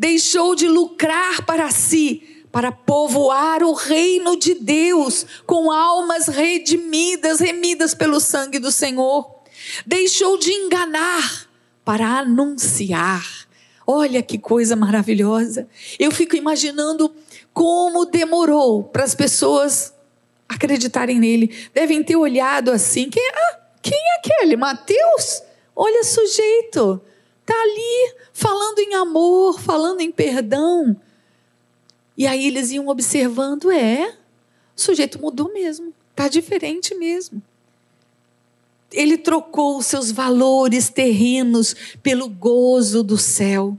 [0.00, 7.94] Deixou de lucrar para si para povoar o reino de Deus com almas redimidas, remidas
[7.94, 9.42] pelo sangue do Senhor.
[9.86, 11.48] Deixou de enganar
[11.84, 13.22] para anunciar
[13.92, 15.66] Olha que coisa maravilhosa.
[15.98, 17.12] Eu fico imaginando
[17.52, 19.92] como demorou para as pessoas
[20.48, 21.52] acreditarem nele.
[21.74, 24.56] Devem ter olhado assim: quem, ah, quem é aquele?
[24.56, 25.42] Mateus?
[25.74, 27.02] Olha, sujeito,
[27.50, 30.96] está ali falando em amor, falando em perdão.
[32.16, 34.16] E aí eles iam observando: é,
[34.76, 37.42] o sujeito mudou mesmo, está diferente mesmo.
[38.92, 43.76] Ele trocou os seus valores terrenos pelo gozo do céu.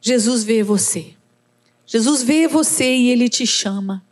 [0.00, 1.14] Jesus vê você.
[1.86, 4.04] Jesus vê você e ele te chama.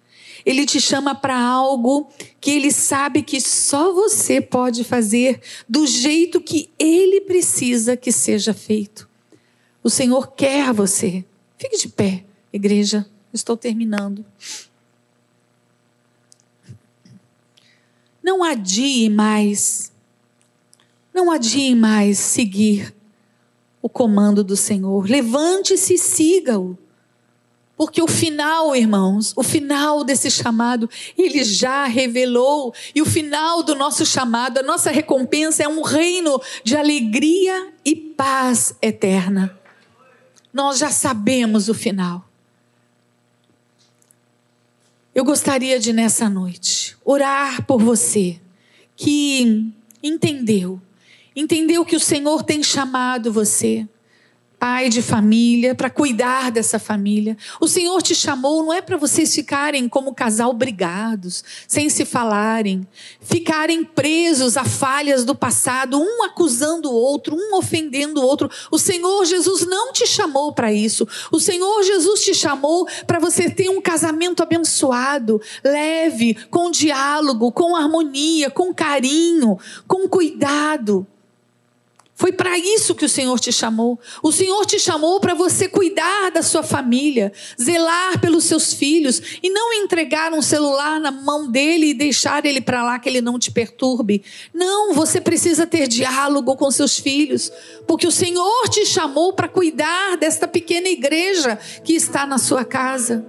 [0.49, 2.09] Ele te chama para algo
[2.41, 8.55] que ele sabe que só você pode fazer do jeito que ele precisa que seja
[8.55, 9.07] feito.
[9.85, 11.23] O Senhor quer você.
[11.59, 13.07] Fique de pé, igreja.
[13.31, 14.25] Estou terminando.
[18.23, 19.93] Não adie mais,
[21.13, 22.95] não adie mais seguir
[23.83, 25.07] o comando do Senhor.
[25.07, 26.79] Levante-se e siga-o.
[27.79, 32.75] Porque o final, irmãos, o final desse chamado, ele já revelou.
[32.93, 37.95] E o final do nosso chamado, a nossa recompensa é um reino de alegria e
[37.95, 39.57] paz eterna.
[40.53, 42.29] Nós já sabemos o final.
[45.15, 48.41] Eu gostaria de, nessa noite, orar por você
[48.97, 49.73] que
[50.03, 50.83] entendeu,
[51.35, 53.87] entendeu que o Senhor tem chamado você
[54.59, 57.37] pai de família, para cuidar dessa família.
[57.61, 62.87] O Senhor te chamou não é para vocês ficarem como casal brigados, sem se falarem,
[63.21, 68.51] ficarem presos a falhas do passado, um acusando o outro, um ofendendo o outro.
[68.71, 71.07] O Senhor Jesus não te chamou para isso.
[71.31, 77.77] O Senhor Jesus te chamou para você ter um casamento abençoado, leve, com diálogo, com
[77.77, 79.57] harmonia, com carinho,
[79.87, 81.07] com cuidado.
[82.19, 83.97] Foi para isso que o Senhor te chamou.
[84.21, 89.49] O Senhor te chamou para você cuidar da sua família, zelar pelos seus filhos e
[89.49, 93.39] não entregar um celular na mão dele e deixar ele para lá que ele não
[93.39, 94.25] te perturbe.
[94.53, 97.53] Não, você precisa ter diálogo com seus filhos,
[97.87, 103.25] porque o Senhor te chamou para cuidar desta pequena igreja que está na sua casa.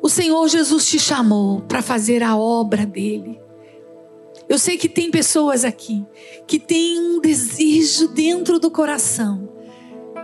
[0.00, 3.39] O Senhor Jesus te chamou para fazer a obra dele.
[4.50, 6.04] Eu sei que tem pessoas aqui
[6.44, 9.48] que têm um desejo dentro do coração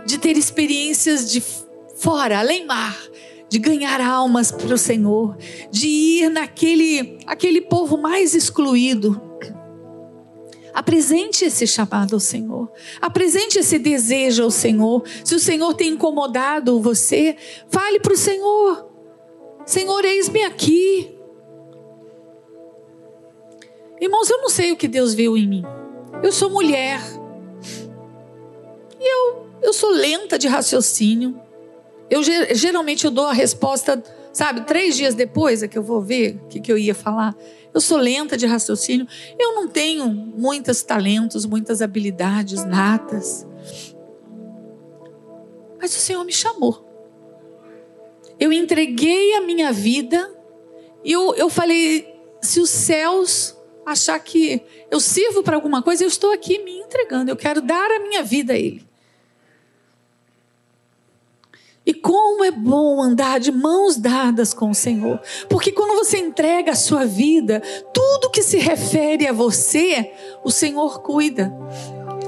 [0.05, 1.41] de ter experiências de
[1.95, 3.01] fora, além mar,
[3.47, 5.37] de ganhar almas para o Senhor,
[5.71, 9.21] de ir naquele aquele povo mais excluído.
[10.73, 12.69] Apresente esse chamado ao Senhor.
[12.99, 15.03] Apresente esse desejo ao Senhor.
[15.23, 17.37] Se o Senhor tem incomodado você,
[17.69, 18.89] fale para o Senhor:
[19.65, 21.16] Senhor, eis-me aqui.
[23.99, 25.63] Irmãos, eu não sei o que Deus viu em mim.
[26.21, 26.99] Eu sou mulher.
[28.99, 31.39] E eu, eu sou lenta de raciocínio.
[32.09, 36.39] Eu geralmente eu dou a resposta, sabe, três dias depois é que eu vou ver
[36.43, 37.35] o que, que eu ia falar.
[37.73, 39.07] Eu sou lenta de raciocínio.
[39.37, 43.45] Eu não tenho muitos talentos, muitas habilidades natas.
[45.79, 46.85] Mas o Senhor me chamou.
[48.39, 50.31] Eu entreguei a minha vida
[51.03, 52.07] e eu, eu falei:
[52.41, 53.56] se os céus
[53.87, 54.61] achar que
[54.91, 58.21] eu sirvo para alguma coisa, eu estou aqui me entregando, eu quero dar a minha
[58.21, 58.85] vida a Ele.
[61.85, 66.73] E como é bom andar de mãos dadas com o Senhor, porque quando você entrega
[66.73, 67.61] a sua vida,
[67.93, 70.11] tudo que se refere a você,
[70.43, 71.49] o Senhor cuida.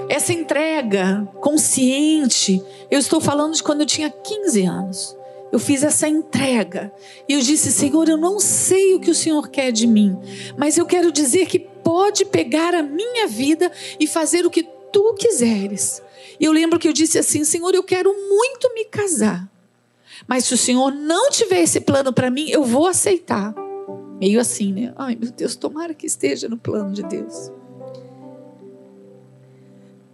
[0.07, 5.18] Essa entrega consciente, eu estou falando de quando eu tinha 15 anos.
[5.52, 6.93] Eu fiz essa entrega.
[7.28, 10.18] E eu disse: Senhor, eu não sei o que o Senhor quer de mim,
[10.58, 15.16] mas eu quero dizer que pode pegar a minha vida e fazer o que tu
[15.16, 16.02] quiseres.
[16.39, 19.50] E eu lembro que eu disse assim: Senhor, eu quero muito me casar.
[20.28, 23.54] Mas se o Senhor não tiver esse plano para mim, eu vou aceitar.
[24.20, 24.93] Meio assim, né?
[24.97, 27.52] Ai, meu Deus, tomara que esteja no plano de Deus.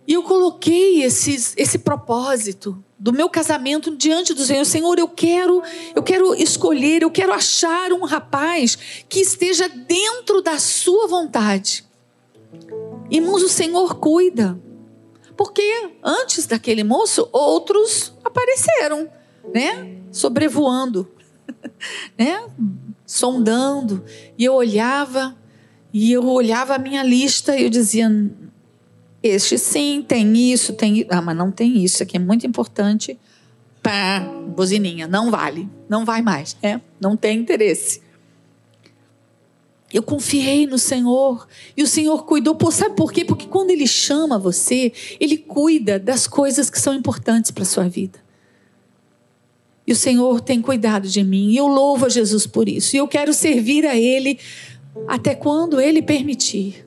[0.08, 4.66] E eu coloquei esses, esse propósito do meu casamento diante do Senhor.
[4.66, 5.62] Senhor, eu quero,
[5.96, 8.78] eu quero escolher, eu quero achar um rapaz
[9.10, 11.84] que esteja dentro da sua vontade.
[13.10, 14.60] Irmãos, o Senhor cuida.
[15.36, 19.10] Porque antes daquele moço, outros apareceram,
[19.54, 19.98] né?
[20.12, 21.12] Sobrevoando,
[22.18, 22.48] né?
[23.06, 24.04] Sondando.
[24.38, 25.36] E eu olhava,
[25.94, 28.10] e eu olhava a minha lista e eu dizia:
[29.28, 31.06] este sim, tem isso, tem.
[31.10, 33.18] Ah, mas não tem isso, aqui é muito importante.
[33.82, 34.20] Pá,
[34.56, 38.02] buzininha, não vale, não vai mais, é, não tem interesse.
[39.94, 41.48] Eu confiei no Senhor
[41.78, 42.56] e o Senhor cuidou.
[42.56, 43.24] Pô, sabe por quê?
[43.24, 47.88] Porque quando Ele chama você, Ele cuida das coisas que são importantes para a sua
[47.88, 48.20] vida.
[49.88, 51.52] E o Senhor tem cuidado de mim.
[51.52, 52.96] E eu louvo a Jesus por isso.
[52.96, 54.40] E eu quero servir a Ele
[55.08, 56.85] até quando Ele permitir.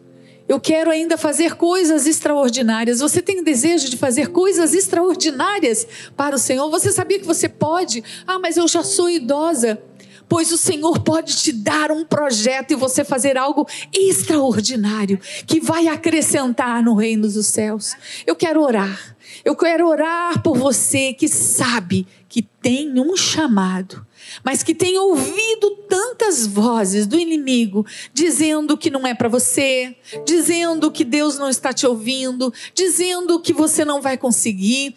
[0.49, 3.01] Eu quero ainda fazer coisas extraordinárias.
[3.01, 5.87] Você tem desejo de fazer coisas extraordinárias
[6.17, 6.71] para o Senhor?
[6.71, 8.03] Você sabia que você pode?
[8.27, 9.79] Ah, mas eu já sou idosa.
[10.27, 15.87] Pois o Senhor pode te dar um projeto e você fazer algo extraordinário que vai
[15.87, 17.95] acrescentar no reino dos céus.
[18.27, 19.17] Eu quero orar.
[19.45, 24.07] Eu quero orar por você que sabe que tem um chamado
[24.45, 30.91] mas que tem ouvido tantas vozes do inimigo dizendo que não é para você, dizendo
[30.91, 34.97] que Deus não está te ouvindo, dizendo que você não vai conseguir.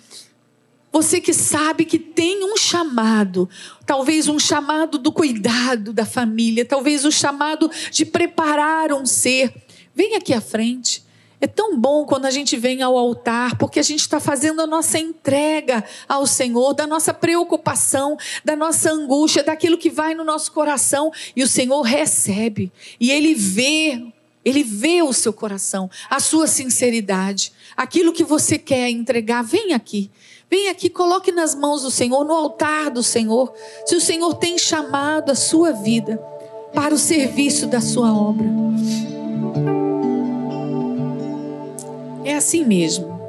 [0.92, 3.50] Você que sabe que tem um chamado,
[3.86, 9.54] talvez um chamado do cuidado da família, talvez o um chamado de preparar um ser,
[9.96, 11.04] vem aqui à frente.
[11.42, 14.68] É tão bom quando a gente vem ao altar, porque a gente está fazendo a
[14.68, 18.16] nossa entrega ao Senhor, da nossa preocupação,
[18.46, 23.34] da nossa angústia, daquilo que vai no nosso coração, e o Senhor recebe, e Ele
[23.34, 24.06] vê,
[24.46, 30.12] Ele vê o seu coração, a sua sinceridade, aquilo que você quer entregar, vem aqui.
[30.48, 33.54] Vem aqui, coloque nas mãos do Senhor, no altar do Senhor.
[33.86, 36.18] Se o Senhor tem chamado a sua vida
[36.74, 38.46] para o serviço da sua obra.
[42.24, 43.20] É assim mesmo.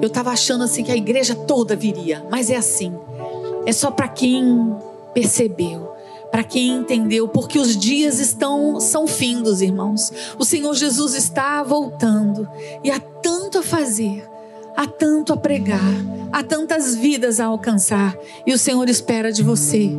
[0.00, 2.92] Eu estava achando assim que a igreja toda viria, mas é assim.
[3.66, 4.76] É só para quem
[5.14, 5.92] percebeu,
[6.30, 10.12] para quem entendeu, porque os dias estão são findos, irmãos.
[10.38, 12.48] O Senhor Jesus está voltando
[12.82, 14.28] e há tanto a fazer,
[14.76, 15.80] há tanto a pregar,
[16.30, 18.16] há tantas vidas a alcançar,
[18.46, 19.96] e o Senhor espera de você